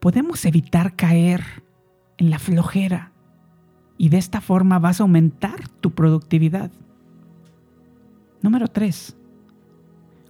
podemos 0.00 0.46
evitar 0.46 0.96
caer 0.96 1.44
en 2.16 2.30
la 2.30 2.38
flojera 2.38 3.12
y 3.98 4.08
de 4.08 4.16
esta 4.16 4.40
forma 4.40 4.78
vas 4.78 4.98
a 4.98 5.02
aumentar 5.02 5.68
tu 5.82 5.90
productividad. 5.90 6.70
Número 8.40 8.68
3. 8.68 9.14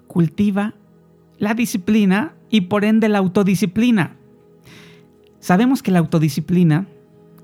Cultiva 0.08 0.74
la 1.38 1.54
disciplina 1.54 2.34
y 2.52 2.62
por 2.62 2.84
ende 2.84 3.08
la 3.08 3.18
autodisciplina. 3.18 4.14
Sabemos 5.40 5.82
que 5.82 5.90
la 5.90 5.98
autodisciplina 5.98 6.86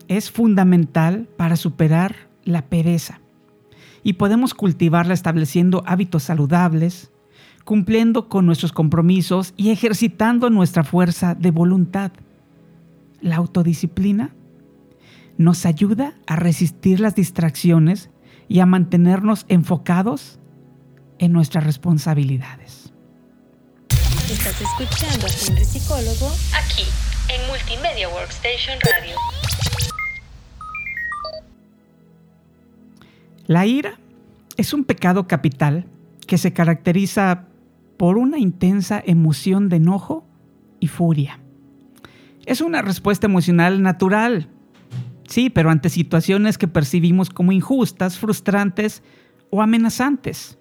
es 0.07 0.31
fundamental 0.31 1.29
para 1.37 1.57
superar 1.57 2.29
la 2.45 2.67
pereza 2.67 3.21
y 4.05 4.13
podemos 4.13 4.55
cultivarla 4.55 5.15
estableciendo 5.15 5.83
hábitos 5.87 6.25
saludables, 6.25 7.11
cumpliendo 7.65 8.29
con 8.29 8.47
nuestros 8.47 8.73
compromisos 8.73 9.55
y 9.57 9.71
ejercitando 9.71 10.51
nuestra 10.51 10.85
fuerza 10.85 11.35
de 11.35 11.51
voluntad. 11.51 12.13
La 13.21 13.37
autodisciplina 13.37 14.35
nos 15.39 15.65
ayuda 15.65 16.15
a 16.27 16.37
resistir 16.37 17.01
las 17.01 17.15
distracciones 17.15 18.11
y 18.47 18.61
a 18.61 18.67
mantenernos 18.67 19.47
enfocados 19.49 20.39
en 21.19 21.33
nuestras 21.33 21.65
responsabilidades. 21.65 22.88
Estás 24.31 24.61
escuchando 24.61 25.27
a 25.27 25.31
Henry 25.31 25.65
Psicólogo 25.65 26.31
aquí 26.55 26.83
en 27.33 27.49
Multimedia 27.49 28.11
Workstation 28.11 28.79
Radio. 28.79 29.17
La 33.47 33.65
ira 33.65 33.99
es 34.59 34.75
un 34.75 34.85
pecado 34.85 35.27
capital 35.27 35.87
que 36.27 36.37
se 36.37 36.53
caracteriza 36.53 37.47
por 37.97 38.19
una 38.19 38.39
intensa 38.39 39.03
emoción 39.03 39.71
de 39.71 39.77
enojo 39.77 40.27
y 40.79 40.89
furia. 40.89 41.41
Es 42.45 42.61
una 42.61 42.83
respuesta 42.83 43.27
emocional 43.27 43.81
natural, 43.81 44.51
sí, 45.27 45.49
pero 45.49 45.71
ante 45.71 45.89
situaciones 45.89 46.59
que 46.59 46.69
percibimos 46.69 47.31
como 47.31 47.51
injustas, 47.51 48.19
frustrantes 48.19 49.03
o 49.49 49.63
amenazantes. 49.63 50.59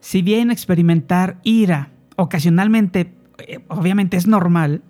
Si 0.00 0.22
bien 0.22 0.50
experimentar 0.50 1.38
ira 1.44 1.93
ocasionalmente, 2.16 3.14
eh, 3.38 3.64
obviamente 3.68 4.16
es 4.16 4.26
normal, 4.26 4.82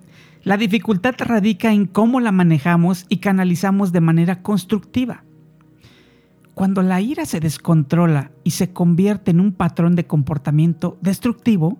la 0.42 0.56
dificultad 0.56 1.14
radica 1.18 1.72
en 1.72 1.86
cómo 1.86 2.20
la 2.20 2.32
manejamos 2.32 3.06
y 3.08 3.18
canalizamos 3.18 3.92
de 3.92 4.00
manera 4.00 4.42
constructiva. 4.42 5.24
Cuando 6.54 6.82
la 6.82 7.00
ira 7.00 7.24
se 7.24 7.40
descontrola 7.40 8.30
y 8.44 8.50
se 8.50 8.72
convierte 8.72 9.30
en 9.30 9.40
un 9.40 9.52
patrón 9.52 9.96
de 9.96 10.06
comportamiento 10.06 10.98
destructivo, 11.00 11.78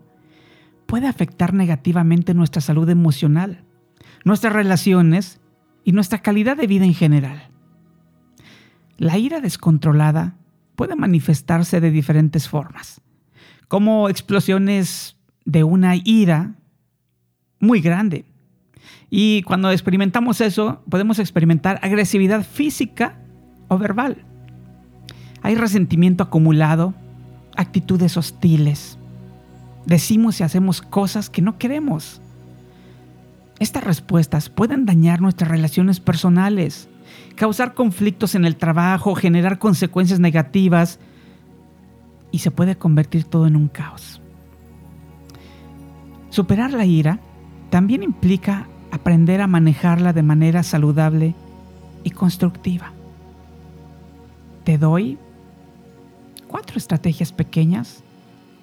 puede 0.86 1.06
afectar 1.06 1.54
negativamente 1.54 2.34
nuestra 2.34 2.60
salud 2.60 2.88
emocional, 2.88 3.64
nuestras 4.24 4.52
relaciones 4.52 5.40
y 5.84 5.92
nuestra 5.92 6.18
calidad 6.18 6.56
de 6.56 6.66
vida 6.66 6.84
en 6.84 6.94
general. 6.94 7.50
La 8.96 9.18
ira 9.18 9.40
descontrolada 9.40 10.36
puede 10.74 10.96
manifestarse 10.96 11.80
de 11.80 11.90
diferentes 11.90 12.48
formas 12.48 13.02
como 13.68 14.08
explosiones 14.08 15.16
de 15.44 15.64
una 15.64 15.96
ira 15.96 16.54
muy 17.60 17.80
grande. 17.80 18.24
Y 19.10 19.42
cuando 19.42 19.70
experimentamos 19.70 20.40
eso, 20.40 20.82
podemos 20.88 21.18
experimentar 21.18 21.78
agresividad 21.82 22.44
física 22.44 23.16
o 23.68 23.78
verbal. 23.78 24.24
Hay 25.42 25.54
resentimiento 25.54 26.24
acumulado, 26.24 26.94
actitudes 27.56 28.16
hostiles. 28.16 28.98
Decimos 29.86 30.40
y 30.40 30.42
hacemos 30.42 30.80
cosas 30.80 31.30
que 31.30 31.42
no 31.42 31.58
queremos. 31.58 32.20
Estas 33.58 33.84
respuestas 33.84 34.48
pueden 34.48 34.84
dañar 34.86 35.20
nuestras 35.20 35.50
relaciones 35.50 36.00
personales, 36.00 36.88
causar 37.36 37.74
conflictos 37.74 38.34
en 38.34 38.44
el 38.44 38.56
trabajo, 38.56 39.14
generar 39.14 39.58
consecuencias 39.58 40.18
negativas 40.18 40.98
y 42.32 42.40
se 42.40 42.50
puede 42.50 42.76
convertir 42.76 43.24
todo 43.24 43.46
en 43.46 43.54
un 43.54 43.68
caos. 43.68 44.20
Superar 46.34 46.72
la 46.72 46.84
ira 46.84 47.20
también 47.70 48.02
implica 48.02 48.66
aprender 48.90 49.40
a 49.40 49.46
manejarla 49.46 50.12
de 50.12 50.24
manera 50.24 50.64
saludable 50.64 51.32
y 52.02 52.10
constructiva. 52.10 52.90
Te 54.64 54.76
doy 54.76 55.16
cuatro 56.48 56.76
estrategias 56.76 57.30
pequeñas 57.30 58.02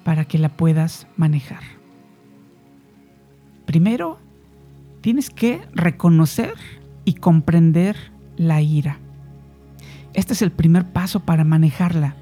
para 0.04 0.26
que 0.26 0.36
la 0.36 0.50
puedas 0.50 1.06
manejar. 1.16 1.62
Primero, 3.64 4.18
tienes 5.00 5.30
que 5.30 5.62
reconocer 5.72 6.52
y 7.06 7.14
comprender 7.14 7.96
la 8.36 8.60
ira. 8.60 8.98
Este 10.12 10.34
es 10.34 10.42
el 10.42 10.52
primer 10.52 10.92
paso 10.92 11.20
para 11.20 11.42
manejarla 11.42 12.16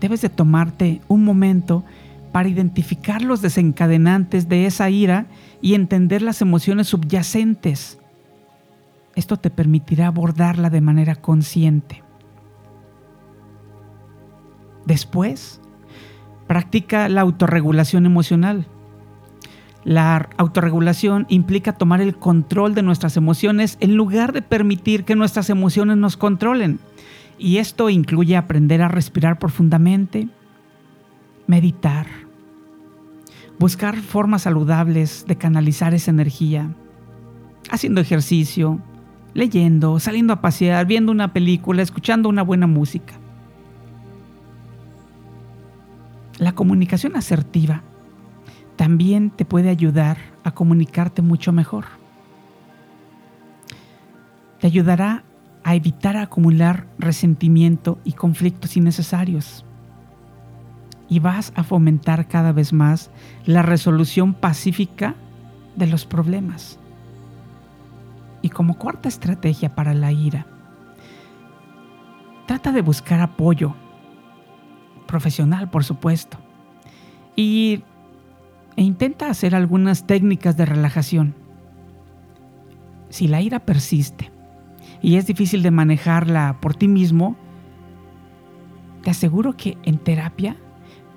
debes 0.00 0.20
de 0.20 0.28
tomarte 0.28 1.00
un 1.08 1.24
momento 1.24 1.84
para 2.28 2.48
identificar 2.48 3.22
los 3.22 3.42
desencadenantes 3.42 4.48
de 4.48 4.66
esa 4.66 4.90
ira 4.90 5.26
y 5.60 5.74
entender 5.74 6.22
las 6.22 6.40
emociones 6.42 6.88
subyacentes. 6.88 7.98
Esto 9.14 9.36
te 9.36 9.50
permitirá 9.50 10.06
abordarla 10.06 10.70
de 10.70 10.80
manera 10.80 11.16
consciente. 11.16 12.04
Después, 14.86 15.60
practica 16.46 17.08
la 17.08 17.20
autorregulación 17.20 18.06
emocional. 18.06 18.66
La 19.84 20.28
autorregulación 20.36 21.26
implica 21.28 21.72
tomar 21.72 22.00
el 22.00 22.16
control 22.16 22.74
de 22.74 22.82
nuestras 22.82 23.16
emociones 23.16 23.76
en 23.80 23.96
lugar 23.96 24.32
de 24.32 24.42
permitir 24.42 25.04
que 25.04 25.16
nuestras 25.16 25.50
emociones 25.50 25.96
nos 25.96 26.16
controlen. 26.16 26.78
Y 27.38 27.58
esto 27.58 27.90
incluye 27.90 28.36
aprender 28.36 28.82
a 28.82 28.88
respirar 28.88 29.38
profundamente, 29.38 30.28
meditar, 31.48 32.06
buscar 33.58 33.96
formas 33.96 34.42
saludables 34.42 35.24
de 35.26 35.36
canalizar 35.36 35.94
esa 35.94 36.12
energía, 36.12 36.70
haciendo 37.70 38.00
ejercicio, 38.00 38.78
leyendo, 39.34 39.98
saliendo 39.98 40.34
a 40.34 40.40
pasear, 40.40 40.86
viendo 40.86 41.10
una 41.10 41.32
película, 41.32 41.82
escuchando 41.82 42.28
una 42.28 42.42
buena 42.42 42.66
música. 42.66 43.14
La 46.38 46.52
comunicación 46.52 47.16
asertiva 47.16 47.82
también 48.76 49.30
te 49.30 49.44
puede 49.44 49.70
ayudar 49.70 50.18
a 50.44 50.52
comunicarte 50.52 51.22
mucho 51.22 51.52
mejor. 51.52 51.86
Te 54.60 54.66
ayudará 54.66 55.24
a 55.64 55.74
evitar 55.74 56.16
acumular 56.16 56.86
resentimiento 56.98 57.98
y 58.04 58.12
conflictos 58.12 58.76
innecesarios. 58.76 59.64
Y 61.08 61.20
vas 61.20 61.52
a 61.56 61.64
fomentar 61.64 62.28
cada 62.28 62.52
vez 62.52 62.72
más 62.72 63.10
la 63.44 63.62
resolución 63.62 64.34
pacífica 64.34 65.14
de 65.76 65.86
los 65.86 66.04
problemas. 66.04 66.78
Y 68.42 68.50
como 68.50 68.78
cuarta 68.78 69.08
estrategia 69.08 69.74
para 69.74 69.94
la 69.94 70.12
ira, 70.12 70.46
trata 72.46 72.72
de 72.72 72.82
buscar 72.82 73.20
apoyo 73.20 73.74
profesional, 75.06 75.70
por 75.70 75.82
supuesto. 75.82 76.38
Y, 77.34 77.82
e 78.76 78.82
intenta 78.82 79.28
hacer 79.28 79.56
algunas 79.56 80.06
técnicas 80.06 80.56
de 80.56 80.66
relajación. 80.66 81.34
Si 83.08 83.26
la 83.26 83.40
ira 83.40 83.60
persiste 83.60 84.30
y 85.02 85.16
es 85.16 85.26
difícil 85.26 85.62
de 85.62 85.70
manejarla 85.70 86.58
por 86.60 86.74
ti 86.74 86.86
mismo, 86.86 87.36
te 89.02 89.10
aseguro 89.10 89.56
que 89.56 89.78
en 89.82 89.98
terapia 89.98 90.56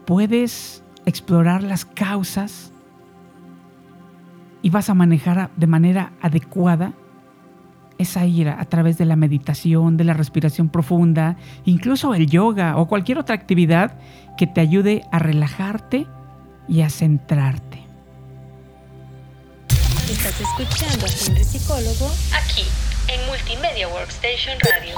puedes 0.05 0.83
explorar 1.05 1.63
las 1.63 1.85
causas 1.85 2.71
y 4.61 4.69
vas 4.69 4.89
a 4.89 4.93
manejar 4.93 5.49
de 5.55 5.67
manera 5.67 6.13
adecuada 6.21 6.93
esa 7.97 8.25
ira 8.25 8.59
a 8.59 8.65
través 8.65 8.97
de 8.97 9.05
la 9.05 9.15
meditación, 9.15 9.95
de 9.97 10.03
la 10.03 10.13
respiración 10.13 10.69
profunda, 10.69 11.37
incluso 11.65 12.13
el 12.15 12.27
yoga 12.27 12.77
o 12.77 12.87
cualquier 12.87 13.19
otra 13.19 13.35
actividad 13.35 13.97
que 14.37 14.47
te 14.47 14.61
ayude 14.61 15.03
a 15.11 15.19
relajarte 15.19 16.07
y 16.67 16.81
a 16.81 16.89
centrarte. 16.89 17.81
Estás 20.09 20.41
escuchando 20.41 21.05
a 21.05 21.09
Henry 21.09 21.43
Psicólogo 21.43 22.11
aquí 22.33 22.63
en 23.07 23.27
Multimedia 23.27 23.87
Workstation 23.87 24.57
Radio. 24.59 24.95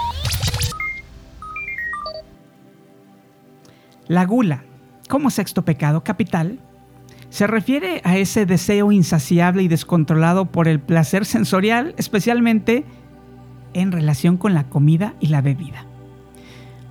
La 4.08 4.26
gula, 4.26 4.64
como 5.08 5.30
sexto 5.30 5.64
pecado 5.64 6.04
capital, 6.04 6.60
se 7.30 7.48
refiere 7.48 8.02
a 8.04 8.18
ese 8.18 8.46
deseo 8.46 8.92
insaciable 8.92 9.64
y 9.64 9.68
descontrolado 9.68 10.46
por 10.46 10.68
el 10.68 10.80
placer 10.80 11.26
sensorial, 11.26 11.96
especialmente 11.98 12.86
en 13.74 13.92
relación 13.92 14.38
con 14.38 14.54
la 14.54 14.70
comida 14.70 15.16
y 15.20 15.28
la 15.28 15.42
bebida. 15.42 15.88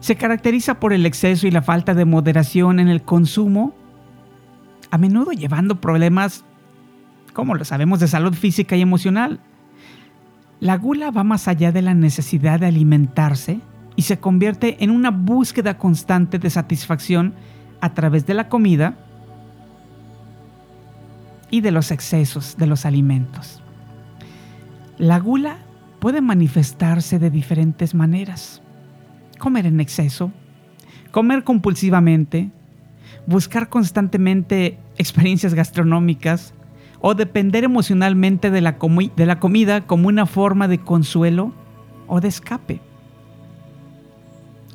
Se 0.00 0.16
caracteriza 0.16 0.80
por 0.80 0.92
el 0.92 1.06
exceso 1.06 1.46
y 1.46 1.52
la 1.52 1.62
falta 1.62 1.94
de 1.94 2.04
moderación 2.04 2.80
en 2.80 2.88
el 2.88 3.02
consumo, 3.02 3.72
a 4.90 4.98
menudo 4.98 5.30
llevando 5.30 5.80
problemas, 5.80 6.44
como 7.32 7.54
lo 7.54 7.64
sabemos, 7.64 8.00
de 8.00 8.08
salud 8.08 8.34
física 8.34 8.74
y 8.76 8.82
emocional. 8.82 9.38
La 10.58 10.76
gula 10.76 11.12
va 11.12 11.22
más 11.22 11.46
allá 11.46 11.70
de 11.70 11.82
la 11.82 11.94
necesidad 11.94 12.58
de 12.58 12.66
alimentarse 12.66 13.60
y 13.94 14.02
se 14.02 14.18
convierte 14.18 14.82
en 14.82 14.90
una 14.90 15.12
búsqueda 15.12 15.78
constante 15.78 16.40
de 16.40 16.50
satisfacción 16.50 17.34
a 17.82 17.92
través 17.92 18.24
de 18.24 18.32
la 18.32 18.48
comida, 18.48 18.96
y 21.52 21.60
de 21.60 21.70
los 21.70 21.92
excesos 21.92 22.56
de 22.56 22.66
los 22.66 22.84
alimentos. 22.84 23.62
La 24.98 25.20
gula 25.20 25.58
puede 26.00 26.20
manifestarse 26.20 27.20
de 27.20 27.30
diferentes 27.30 27.94
maneras. 27.94 28.62
Comer 29.38 29.66
en 29.66 29.78
exceso, 29.78 30.32
comer 31.10 31.44
compulsivamente, 31.44 32.50
buscar 33.26 33.68
constantemente 33.68 34.78
experiencias 34.96 35.52
gastronómicas 35.52 36.54
o 37.00 37.14
depender 37.14 37.64
emocionalmente 37.64 38.50
de 38.50 38.62
la, 38.62 38.78
de 39.14 39.26
la 39.26 39.38
comida 39.38 39.82
como 39.82 40.08
una 40.08 40.24
forma 40.24 40.68
de 40.68 40.78
consuelo 40.78 41.52
o 42.06 42.22
de 42.22 42.28
escape. 42.28 42.80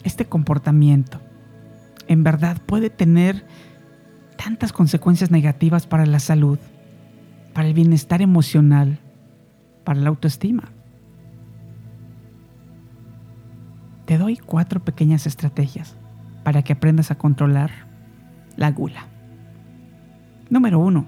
Este 0.03 0.25
comportamiento 0.25 1.19
en 2.07 2.23
verdad 2.23 2.61
puede 2.65 2.89
tener 2.89 3.45
tantas 4.37 4.71
consecuencias 4.71 5.31
negativas 5.31 5.87
para 5.87 6.05
la 6.05 6.19
salud, 6.19 6.59
para 7.53 7.67
el 7.67 7.73
bienestar 7.73 8.21
emocional, 8.21 8.99
para 9.83 9.99
la 9.99 10.09
autoestima. 10.09 10.71
Te 14.05 14.17
doy 14.17 14.37
cuatro 14.37 14.79
pequeñas 14.79 15.27
estrategias 15.27 15.97
para 16.43 16.61
que 16.61 16.73
aprendas 16.73 17.11
a 17.11 17.17
controlar 17.17 17.71
la 18.55 18.71
gula. 18.71 19.07
Número 20.49 20.79
uno, 20.79 21.07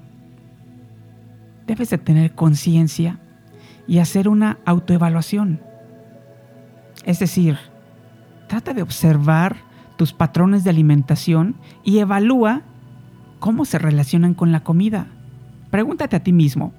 debes 1.65 1.89
de 1.91 1.97
tener 1.97 2.35
conciencia 2.35 3.19
y 3.87 3.99
hacer 3.99 4.27
una 4.27 4.59
autoevaluación. 4.65 5.61
Es 7.05 7.19
decir, 7.19 7.57
trata 8.47 8.73
de 8.73 8.81
observar 8.81 9.68
tus 9.99 10.13
patrones 10.13 10.63
de 10.63 10.69
alimentación 10.69 11.57
y 11.83 11.97
evalúa 11.97 12.61
cómo 13.41 13.65
se 13.65 13.77
relacionan 13.77 14.33
con 14.33 14.53
la 14.53 14.61
comida. 14.61 15.07
Pregúntate 15.71 16.15
a 16.15 16.23
ti 16.23 16.31
mismo, 16.31 16.71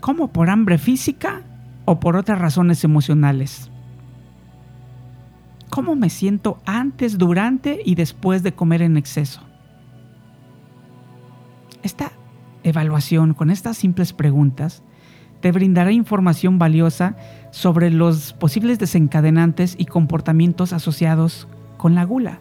¿cómo 0.00 0.30
por 0.30 0.50
hambre 0.50 0.76
física 0.76 1.40
o 1.86 2.00
por 2.00 2.16
otras 2.16 2.38
razones 2.38 2.84
emocionales? 2.84 3.70
¿Cómo 5.70 5.96
me 5.96 6.10
siento 6.10 6.60
antes, 6.66 7.16
durante 7.16 7.80
y 7.82 7.94
después 7.94 8.42
de 8.42 8.52
comer 8.52 8.82
en 8.82 8.98
exceso? 8.98 9.40
Esta 11.82 12.12
evaluación 12.62 13.32
con 13.32 13.50
estas 13.50 13.78
simples 13.78 14.12
preguntas 14.12 14.82
te 15.40 15.50
brindará 15.50 15.92
información 15.92 16.58
valiosa 16.58 17.16
sobre 17.52 17.90
los 17.90 18.34
posibles 18.34 18.78
desencadenantes 18.78 19.76
y 19.78 19.86
comportamientos 19.86 20.74
asociados 20.74 21.48
con 21.82 21.96
la 21.96 22.04
gula. 22.04 22.38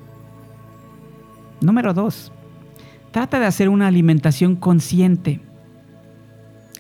Número 1.61 1.95
2. 1.95 2.31
Trata 3.09 3.39
de 3.39 3.47
hacer 3.47 3.69
una 3.69 3.87
alimentación 3.87 4.55
consciente. 4.55 5.41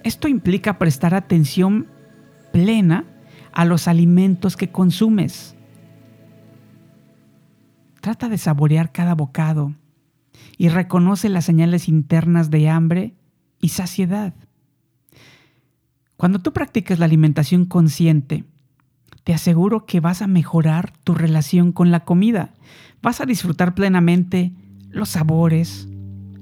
Esto 0.03 0.27
implica 0.27 0.77
prestar 0.77 1.15
atención 1.15 1.87
plena 2.53 3.05
a 3.51 3.65
los 3.65 3.87
alimentos 3.87 4.57
que 4.57 4.69
consumes. 4.69 5.55
Trata 7.99 8.29
de 8.29 8.37
saborear 8.37 8.91
cada 8.91 9.15
bocado 9.15 9.73
y 10.55 10.69
reconoce 10.69 11.29
las 11.29 11.45
señales 11.45 11.89
internas 11.89 12.51
de 12.51 12.69
hambre 12.69 13.15
y 13.59 13.69
saciedad. 13.69 14.35
Cuando 16.15 16.37
tú 16.37 16.53
practicas 16.53 16.99
la 16.99 17.05
alimentación 17.05 17.65
consciente, 17.65 18.45
te 19.23 19.33
aseguro 19.33 19.85
que 19.85 19.99
vas 19.99 20.21
a 20.21 20.27
mejorar 20.27 20.93
tu 21.03 21.13
relación 21.13 21.71
con 21.71 21.91
la 21.91 22.01
comida. 22.01 22.53
Vas 23.01 23.21
a 23.21 23.25
disfrutar 23.25 23.75
plenamente 23.75 24.53
los 24.89 25.09
sabores, 25.09 25.87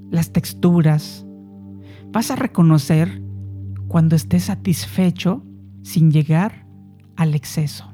las 0.09 0.31
texturas. 0.31 1.25
Vas 2.11 2.31
a 2.31 2.35
reconocer 2.35 3.21
cuando 3.87 4.15
estés 4.15 4.45
satisfecho 4.45 5.43
sin 5.83 6.11
llegar 6.11 6.65
al 7.15 7.35
exceso. 7.35 7.93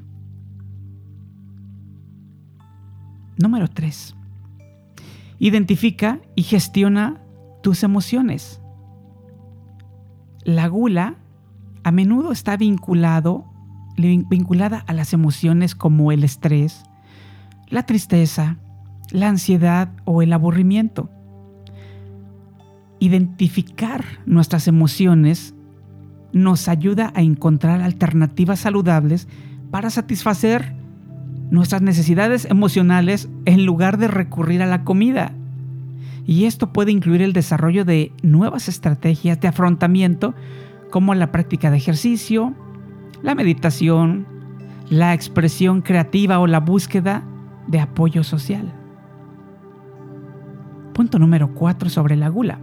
Número 3.38 3.68
3. 3.68 4.14
Identifica 5.38 6.20
y 6.34 6.42
gestiona 6.42 7.20
tus 7.62 7.82
emociones. 7.82 8.62
La 10.44 10.68
gula 10.68 11.16
a 11.82 11.92
menudo 11.92 12.32
está 12.32 12.56
vinculado, 12.56 13.44
vinculada 13.96 14.84
a 14.86 14.92
las 14.92 15.12
emociones 15.12 15.74
como 15.74 16.12
el 16.12 16.24
estrés, 16.24 16.84
la 17.68 17.84
tristeza, 17.84 18.56
la 19.10 19.28
ansiedad 19.28 19.90
o 20.04 20.22
el 20.22 20.32
aburrimiento 20.32 21.10
identificar 22.98 24.04
nuestras 24.26 24.68
emociones 24.68 25.54
nos 26.32 26.68
ayuda 26.68 27.12
a 27.14 27.22
encontrar 27.22 27.80
alternativas 27.80 28.60
saludables 28.60 29.28
para 29.70 29.90
satisfacer 29.90 30.74
nuestras 31.50 31.82
necesidades 31.82 32.46
emocionales 32.46 33.28
en 33.44 33.64
lugar 33.64 33.98
de 33.98 34.08
recurrir 34.08 34.62
a 34.62 34.66
la 34.66 34.84
comida. 34.84 35.32
Y 36.26 36.44
esto 36.44 36.72
puede 36.72 36.90
incluir 36.90 37.22
el 37.22 37.32
desarrollo 37.32 37.84
de 37.84 38.12
nuevas 38.22 38.68
estrategias 38.68 39.40
de 39.40 39.48
afrontamiento 39.48 40.34
como 40.90 41.14
la 41.14 41.30
práctica 41.30 41.70
de 41.70 41.76
ejercicio, 41.76 42.54
la 43.26 43.34
meditación, 43.34 44.24
la 44.88 45.12
expresión 45.12 45.82
creativa 45.82 46.38
o 46.38 46.46
la 46.46 46.60
búsqueda 46.60 47.24
de 47.66 47.80
apoyo 47.80 48.22
social. 48.22 48.72
Punto 50.94 51.18
número 51.18 51.52
4 51.52 51.90
sobre 51.90 52.14
la 52.14 52.28
gula 52.28 52.60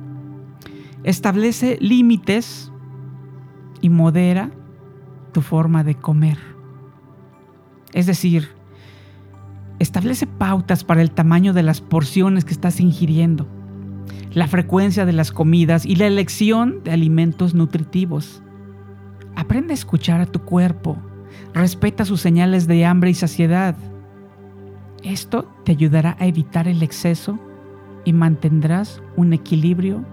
establece 1.04 1.78
límites 1.82 2.71
y 3.82 3.89
modera 3.89 4.52
tu 5.34 5.41
forma 5.41 5.84
de 5.84 5.95
comer. 5.95 6.38
Es 7.91 8.06
decir, 8.06 8.47
establece 9.80 10.28
pautas 10.28 10.86
para 10.86 11.02
el 11.02 11.12
tamaño 11.12 11.52
de 11.52 11.63
las 11.63 11.82
porciones 11.82 12.45
que 12.45 12.54
estás 12.54 12.80
ingiriendo, 12.80 13.49
la 14.32 14.47
frecuencia 14.47 15.06
de 15.06 15.12
las 15.12 15.34
comidas 15.34 15.86
y 15.86 15.97
la 15.97 16.08
elección 16.08 16.86
de 16.86 16.91
alimentos 16.91 17.54
nutritivos. 17.54 18.41
Aprende 19.35 19.73
a 19.73 19.75
escuchar 19.75 20.21
a 20.21 20.25
tu 20.25 20.41
cuerpo, 20.41 20.97
respeta 21.53 22.05
sus 22.05 22.21
señales 22.21 22.67
de 22.67 22.85
hambre 22.85 23.09
y 23.09 23.13
saciedad. 23.13 23.75
Esto 25.03 25.51
te 25.65 25.71
ayudará 25.71 26.15
a 26.19 26.27
evitar 26.27 26.67
el 26.67 26.83
exceso 26.83 27.39
y 28.05 28.13
mantendrás 28.13 29.01
un 29.15 29.33
equilibrio 29.33 30.05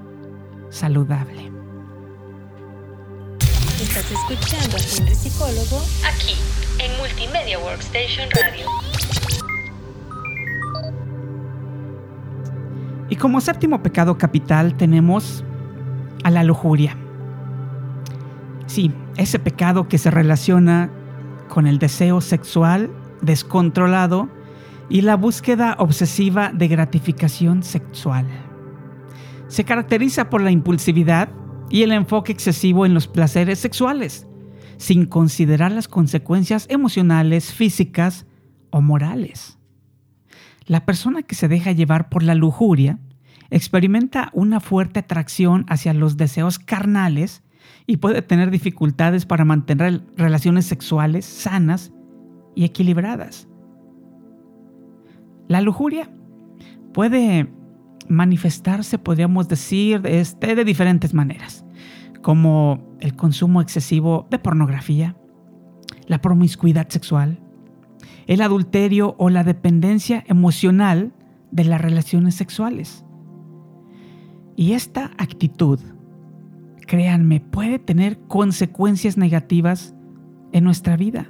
saludable. 0.70 1.50
Estás 3.80 4.10
escuchando 4.10 4.76
a 4.76 4.80
Henry 4.80 5.14
Psicólogo 5.14 5.82
aquí 6.06 6.34
en 6.78 6.96
Multimedia 6.98 7.58
Workstation 7.58 8.28
Radio. 8.30 8.66
Y 13.08 13.16
como 13.16 13.40
séptimo 13.40 13.82
pecado 13.82 14.16
capital 14.16 14.76
tenemos 14.76 15.44
a 16.22 16.30
la 16.30 16.44
lujuria. 16.44 16.96
Sí, 18.70 18.92
ese 19.16 19.40
pecado 19.40 19.88
que 19.88 19.98
se 19.98 20.12
relaciona 20.12 20.92
con 21.48 21.66
el 21.66 21.80
deseo 21.80 22.20
sexual 22.20 22.88
descontrolado 23.20 24.28
y 24.88 25.00
la 25.00 25.16
búsqueda 25.16 25.74
obsesiva 25.80 26.52
de 26.52 26.68
gratificación 26.68 27.64
sexual. 27.64 28.28
Se 29.48 29.64
caracteriza 29.64 30.30
por 30.30 30.40
la 30.40 30.52
impulsividad 30.52 31.30
y 31.68 31.82
el 31.82 31.90
enfoque 31.90 32.30
excesivo 32.30 32.86
en 32.86 32.94
los 32.94 33.08
placeres 33.08 33.58
sexuales, 33.58 34.28
sin 34.76 35.04
considerar 35.04 35.72
las 35.72 35.88
consecuencias 35.88 36.66
emocionales, 36.70 37.52
físicas 37.52 38.24
o 38.70 38.80
morales. 38.80 39.58
La 40.66 40.86
persona 40.86 41.24
que 41.24 41.34
se 41.34 41.48
deja 41.48 41.72
llevar 41.72 42.08
por 42.08 42.22
la 42.22 42.36
lujuria 42.36 43.00
experimenta 43.50 44.30
una 44.32 44.60
fuerte 44.60 45.00
atracción 45.00 45.66
hacia 45.68 45.92
los 45.92 46.16
deseos 46.16 46.60
carnales 46.60 47.42
y 47.86 47.98
puede 47.98 48.22
tener 48.22 48.50
dificultades 48.50 49.26
para 49.26 49.44
mantener 49.44 50.02
relaciones 50.16 50.66
sexuales 50.66 51.24
sanas 51.24 51.92
y 52.54 52.64
equilibradas. 52.64 53.48
La 55.48 55.60
lujuria 55.60 56.10
puede 56.92 57.52
manifestarse, 58.08 58.98
podríamos 58.98 59.48
decir, 59.48 60.02
este, 60.04 60.54
de 60.54 60.64
diferentes 60.64 61.14
maneras, 61.14 61.64
como 62.22 62.96
el 63.00 63.16
consumo 63.16 63.60
excesivo 63.60 64.26
de 64.30 64.38
pornografía, 64.38 65.16
la 66.06 66.20
promiscuidad 66.20 66.88
sexual, 66.88 67.40
el 68.26 68.42
adulterio 68.42 69.14
o 69.18 69.30
la 69.30 69.44
dependencia 69.44 70.24
emocional 70.26 71.12
de 71.50 71.64
las 71.64 71.80
relaciones 71.80 72.34
sexuales. 72.34 73.04
Y 74.56 74.72
esta 74.72 75.10
actitud, 75.18 75.80
créanme, 76.90 77.38
puede 77.38 77.78
tener 77.78 78.18
consecuencias 78.26 79.16
negativas 79.16 79.94
en 80.50 80.64
nuestra 80.64 80.96
vida, 80.96 81.28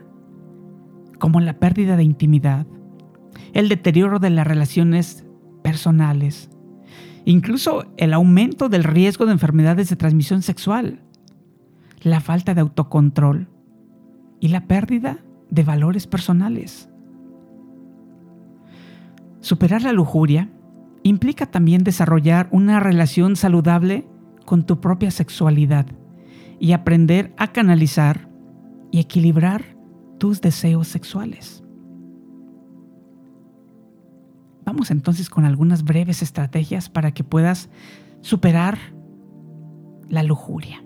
como 1.18 1.38
la 1.38 1.58
pérdida 1.58 1.98
de 1.98 2.02
intimidad, 2.02 2.66
el 3.52 3.68
deterioro 3.68 4.18
de 4.20 4.30
las 4.30 4.46
relaciones 4.46 5.26
personales, 5.62 6.48
incluso 7.26 7.84
el 7.98 8.14
aumento 8.14 8.70
del 8.70 8.84
riesgo 8.84 9.26
de 9.26 9.32
enfermedades 9.32 9.90
de 9.90 9.96
transmisión 9.96 10.40
sexual, 10.40 11.02
la 12.00 12.22
falta 12.22 12.54
de 12.54 12.62
autocontrol 12.62 13.46
y 14.40 14.48
la 14.48 14.66
pérdida 14.66 15.18
de 15.50 15.62
valores 15.62 16.06
personales. 16.06 16.88
Superar 19.40 19.82
la 19.82 19.92
lujuria 19.92 20.48
implica 21.02 21.44
también 21.44 21.84
desarrollar 21.84 22.48
una 22.50 22.80
relación 22.80 23.36
saludable 23.36 24.08
con 24.50 24.66
tu 24.66 24.80
propia 24.80 25.12
sexualidad 25.12 25.86
y 26.58 26.72
aprender 26.72 27.32
a 27.36 27.52
canalizar 27.52 28.28
y 28.90 28.98
equilibrar 28.98 29.76
tus 30.18 30.40
deseos 30.40 30.88
sexuales. 30.88 31.62
Vamos 34.64 34.90
entonces 34.90 35.30
con 35.30 35.44
algunas 35.44 35.84
breves 35.84 36.20
estrategias 36.20 36.88
para 36.88 37.12
que 37.12 37.22
puedas 37.22 37.70
superar 38.22 38.76
la 40.08 40.24
lujuria. 40.24 40.82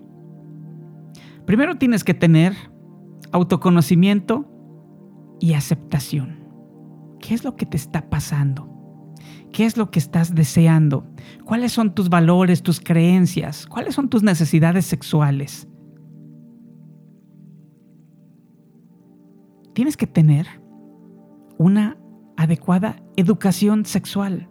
Primero 1.47 1.79
tienes 1.79 2.03
que 2.03 2.13
tener 2.13 2.53
autoconocimiento 3.31 4.45
y 5.39 5.53
aceptación. 5.53 6.37
¿Qué 7.19 7.33
es 7.33 7.43
lo 7.43 7.55
que 7.55 7.65
te 7.65 7.77
está 7.77 8.11
pasando? 8.11 8.74
¿Qué 9.55 9.63
es 9.63 9.77
lo 9.77 9.89
que 9.89 9.99
estás 9.99 10.35
deseando? 10.35 11.07
¿Cuáles 11.45 11.71
son 11.71 11.95
tus 11.95 12.09
valores, 12.09 12.61
tus 12.61 12.81
creencias? 12.81 13.65
¿Cuáles 13.65 13.95
son 13.95 14.09
tus 14.09 14.21
necesidades 14.21 14.85
sexuales? 14.85 15.65
Tienes 19.73 19.95
que 19.95 20.07
tener 20.07 20.45
una 21.57 21.95
adecuada 22.35 22.97
educación 23.15 23.85
sexual. 23.85 24.49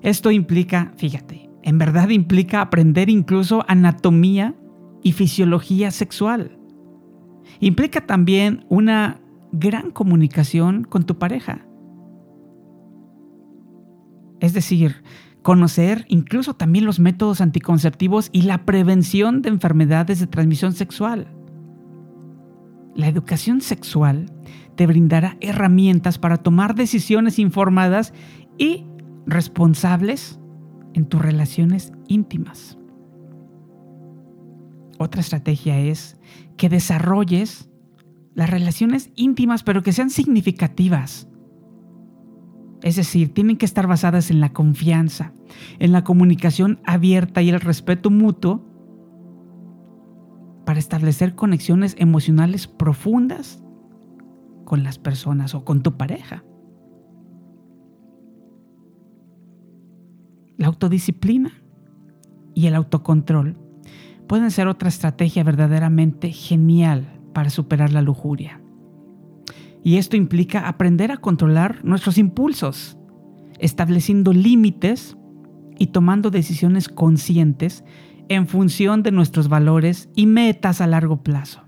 Esto 0.00 0.30
implica, 0.30 0.94
fíjate, 0.96 1.50
en 1.62 1.76
verdad 1.76 2.08
implica 2.08 2.62
aprender 2.62 3.10
incluso 3.10 3.66
anatomía 3.68 4.54
y 5.02 5.12
fisiología 5.12 5.90
sexual. 5.90 6.58
Implica 7.60 8.06
también 8.06 8.64
una 8.70 9.20
gran 9.52 9.90
comunicación 9.90 10.84
con 10.84 11.04
tu 11.04 11.18
pareja. 11.18 11.66
Es 14.40 14.52
decir, 14.54 15.02
conocer 15.42 16.04
incluso 16.08 16.54
también 16.54 16.84
los 16.84 16.98
métodos 16.98 17.40
anticonceptivos 17.40 18.28
y 18.32 18.42
la 18.42 18.64
prevención 18.64 19.42
de 19.42 19.50
enfermedades 19.50 20.20
de 20.20 20.26
transmisión 20.26 20.72
sexual. 20.72 21.32
La 22.94 23.08
educación 23.08 23.60
sexual 23.60 24.32
te 24.76 24.86
brindará 24.86 25.36
herramientas 25.40 26.18
para 26.18 26.38
tomar 26.38 26.74
decisiones 26.74 27.38
informadas 27.38 28.12
y 28.58 28.86
responsables 29.26 30.40
en 30.94 31.06
tus 31.06 31.22
relaciones 31.22 31.92
íntimas. 32.08 32.78
Otra 34.98 35.20
estrategia 35.20 35.78
es 35.78 36.18
que 36.56 36.68
desarrolles 36.68 37.70
las 38.34 38.50
relaciones 38.50 39.10
íntimas, 39.16 39.62
pero 39.62 39.82
que 39.82 39.92
sean 39.92 40.10
significativas. 40.10 41.29
Es 42.82 42.96
decir, 42.96 43.34
tienen 43.34 43.56
que 43.56 43.66
estar 43.66 43.86
basadas 43.86 44.30
en 44.30 44.40
la 44.40 44.52
confianza, 44.52 45.32
en 45.78 45.92
la 45.92 46.04
comunicación 46.04 46.80
abierta 46.84 47.42
y 47.42 47.50
el 47.50 47.60
respeto 47.60 48.10
mutuo 48.10 48.64
para 50.64 50.78
establecer 50.78 51.34
conexiones 51.34 51.94
emocionales 51.98 52.66
profundas 52.66 53.62
con 54.64 54.82
las 54.82 54.98
personas 54.98 55.54
o 55.54 55.64
con 55.64 55.82
tu 55.82 55.96
pareja. 55.96 56.44
La 60.56 60.68
autodisciplina 60.68 61.52
y 62.54 62.66
el 62.66 62.74
autocontrol 62.74 63.58
pueden 64.28 64.50
ser 64.50 64.68
otra 64.68 64.88
estrategia 64.88 65.42
verdaderamente 65.42 66.30
genial 66.30 67.18
para 67.32 67.50
superar 67.50 67.92
la 67.92 68.02
lujuria. 68.02 68.60
Y 69.82 69.96
esto 69.96 70.16
implica 70.16 70.68
aprender 70.68 71.10
a 71.12 71.16
controlar 71.16 71.84
nuestros 71.84 72.18
impulsos, 72.18 72.98
estableciendo 73.58 74.32
límites 74.32 75.16
y 75.78 75.88
tomando 75.88 76.30
decisiones 76.30 76.88
conscientes 76.88 77.84
en 78.28 78.46
función 78.46 79.02
de 79.02 79.10
nuestros 79.10 79.48
valores 79.48 80.08
y 80.14 80.26
metas 80.26 80.80
a 80.80 80.86
largo 80.86 81.22
plazo. 81.22 81.62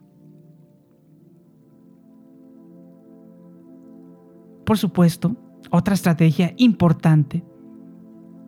Por 4.65 4.79
supuesto, 4.79 5.37
otra 5.71 5.95
estrategia 5.95 6.55
importante, 6.57 7.45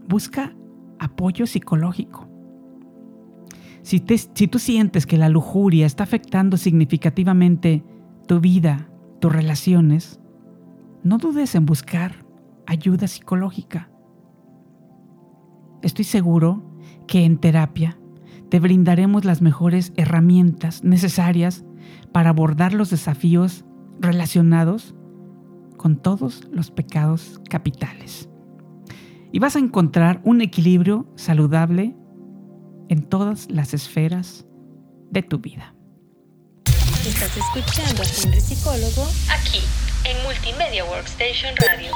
busca 0.08 0.54
apoyo 0.98 1.46
psicológico. 1.46 2.28
Si, 3.82 4.00
tú 4.00 4.58
sientes 4.58 5.04
que 5.04 5.18
la 5.18 5.28
lujuria 5.28 5.84
está 5.84 6.04
afectando 6.04 6.56
significativamente 6.56 7.84
tu 8.26 8.40
vida, 8.40 8.88
tus 9.24 9.32
relaciones, 9.32 10.20
no 11.02 11.16
dudes 11.16 11.54
en 11.54 11.64
buscar 11.64 12.26
ayuda 12.66 13.08
psicológica. 13.08 13.88
Estoy 15.80 16.04
seguro 16.04 16.76
que 17.06 17.24
en 17.24 17.38
terapia 17.38 17.98
te 18.50 18.60
brindaremos 18.60 19.24
las 19.24 19.40
mejores 19.40 19.94
herramientas 19.96 20.84
necesarias 20.84 21.64
para 22.12 22.28
abordar 22.28 22.74
los 22.74 22.90
desafíos 22.90 23.64
relacionados 23.98 24.94
con 25.78 25.96
todos 25.96 26.46
los 26.52 26.70
pecados 26.70 27.40
capitales. 27.48 28.28
Y 29.32 29.38
vas 29.38 29.56
a 29.56 29.60
encontrar 29.60 30.20
un 30.24 30.42
equilibrio 30.42 31.10
saludable 31.14 31.96
en 32.90 33.08
todas 33.08 33.50
las 33.50 33.72
esferas 33.72 34.46
de 35.10 35.22
tu 35.22 35.38
vida. 35.38 35.73
Estás 37.06 37.36
escuchando 37.36 38.00
a 38.00 38.06
Henry 38.06 38.40
Psicólogo 38.40 39.06
aquí 39.30 39.58
en 40.08 40.24
Multimedia 40.24 40.86
Workstation 40.86 41.54
Radio. 41.54 41.92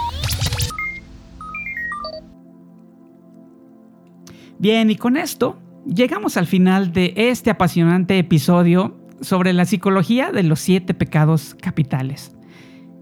Bien, 4.58 4.90
y 4.90 4.96
con 4.96 5.16
esto 5.16 5.58
llegamos 5.86 6.36
al 6.36 6.46
final 6.46 6.92
de 6.92 7.14
este 7.16 7.48
apasionante 7.48 8.18
episodio 8.18 8.98
sobre 9.22 9.54
la 9.54 9.64
psicología 9.64 10.30
de 10.30 10.42
los 10.42 10.60
siete 10.60 10.92
pecados 10.92 11.56
capitales. 11.58 12.36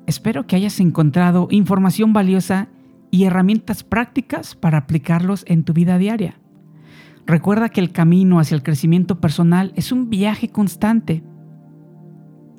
Espero 0.07 0.47
que 0.47 0.55
hayas 0.55 0.79
encontrado 0.79 1.49
información 1.51 2.13
valiosa 2.13 2.69
y 3.11 3.25
herramientas 3.25 3.83
prácticas 3.83 4.55
para 4.55 4.79
aplicarlos 4.79 5.45
en 5.49 5.65
tu 5.65 5.73
vida 5.73 5.99
diaria. 5.99 6.39
Recuerda 7.27 7.69
que 7.69 7.81
el 7.81 7.91
camino 7.91 8.39
hacia 8.39 8.55
el 8.55 8.63
crecimiento 8.63 9.21
personal 9.21 9.73
es 9.75 9.91
un 9.91 10.09
viaje 10.09 10.51
constante. 10.51 11.25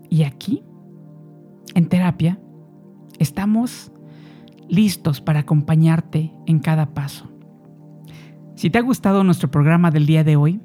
Y 0.09 0.23
aquí, 0.23 0.63
en 1.75 1.87
terapia, 1.89 2.39
estamos 3.19 3.91
listos 4.69 5.21
para 5.21 5.41
acompañarte 5.41 6.33
en 6.45 6.59
cada 6.59 6.93
paso. 6.93 7.29
Si 8.55 8.69
te 8.69 8.79
ha 8.79 8.81
gustado 8.81 9.23
nuestro 9.23 9.51
programa 9.51 9.91
del 9.91 10.05
día 10.05 10.23
de 10.23 10.35
hoy, 10.35 10.61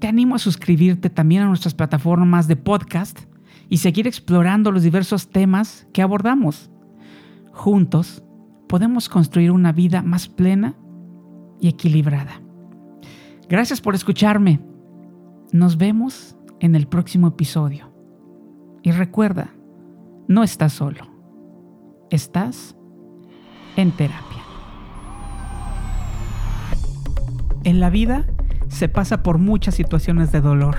te 0.00 0.08
animo 0.08 0.34
a 0.34 0.38
suscribirte 0.38 1.10
también 1.10 1.42
a 1.42 1.46
nuestras 1.46 1.74
plataformas 1.74 2.48
de 2.48 2.56
podcast 2.56 3.20
y 3.68 3.78
seguir 3.78 4.06
explorando 4.06 4.72
los 4.72 4.82
diversos 4.82 5.28
temas 5.28 5.86
que 5.92 6.02
abordamos. 6.02 6.70
Juntos 7.52 8.22
podemos 8.68 9.08
construir 9.08 9.50
una 9.50 9.72
vida 9.72 10.02
más 10.02 10.28
plena 10.28 10.74
y 11.60 11.68
equilibrada. 11.68 12.40
Gracias 13.48 13.80
por 13.80 13.94
escucharme. 13.94 14.60
Nos 15.52 15.76
vemos 15.76 16.36
en 16.60 16.74
el 16.74 16.86
próximo 16.86 17.28
episodio. 17.28 17.89
Y 18.82 18.92
recuerda, 18.92 19.50
no 20.26 20.42
estás 20.42 20.72
solo. 20.72 21.06
Estás 22.10 22.76
en 23.76 23.92
terapia. 23.92 24.42
En 27.64 27.78
la 27.78 27.90
vida 27.90 28.26
se 28.68 28.88
pasa 28.88 29.22
por 29.22 29.38
muchas 29.38 29.74
situaciones 29.74 30.32
de 30.32 30.40
dolor, 30.40 30.76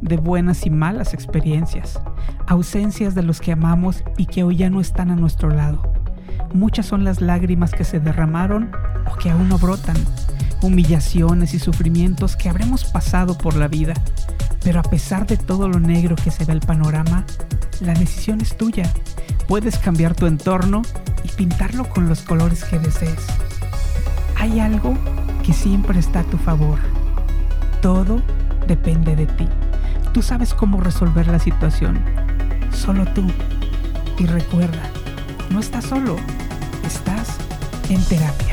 de 0.00 0.16
buenas 0.16 0.64
y 0.64 0.70
malas 0.70 1.12
experiencias, 1.12 2.00
ausencias 2.46 3.14
de 3.14 3.22
los 3.22 3.40
que 3.40 3.52
amamos 3.52 4.02
y 4.16 4.26
que 4.26 4.42
hoy 4.42 4.56
ya 4.56 4.70
no 4.70 4.80
están 4.80 5.10
a 5.10 5.16
nuestro 5.16 5.50
lado. 5.50 5.82
Muchas 6.54 6.86
son 6.86 7.04
las 7.04 7.20
lágrimas 7.20 7.72
que 7.72 7.84
se 7.84 8.00
derramaron 8.00 8.70
o 9.12 9.16
que 9.16 9.30
aún 9.30 9.48
no 9.48 9.58
brotan 9.58 9.96
humillaciones 10.62 11.54
y 11.54 11.58
sufrimientos 11.58 12.36
que 12.36 12.48
habremos 12.48 12.84
pasado 12.84 13.36
por 13.36 13.56
la 13.56 13.68
vida. 13.68 13.94
Pero 14.62 14.80
a 14.80 14.82
pesar 14.82 15.26
de 15.26 15.36
todo 15.36 15.68
lo 15.68 15.80
negro 15.80 16.16
que 16.16 16.30
se 16.30 16.44
ve 16.44 16.52
el 16.52 16.60
panorama, 16.60 17.24
la 17.80 17.94
decisión 17.94 18.40
es 18.40 18.56
tuya. 18.56 18.90
Puedes 19.48 19.78
cambiar 19.78 20.14
tu 20.14 20.26
entorno 20.26 20.82
y 21.22 21.28
pintarlo 21.28 21.88
con 21.88 22.08
los 22.08 22.22
colores 22.22 22.64
que 22.64 22.78
desees. 22.78 23.26
Hay 24.36 24.60
algo 24.60 24.94
que 25.44 25.52
siempre 25.52 25.98
está 25.98 26.20
a 26.20 26.24
tu 26.24 26.38
favor. 26.38 26.78
Todo 27.80 28.22
depende 28.66 29.14
de 29.14 29.26
ti. 29.26 29.48
Tú 30.12 30.22
sabes 30.22 30.54
cómo 30.54 30.80
resolver 30.80 31.28
la 31.28 31.38
situación. 31.38 32.00
Solo 32.72 33.04
tú. 33.12 33.26
Y 34.18 34.26
recuerda, 34.26 34.90
no 35.50 35.60
estás 35.60 35.84
solo. 35.84 36.16
Estás 36.84 37.36
en 37.88 38.02
terapia. 38.04 38.45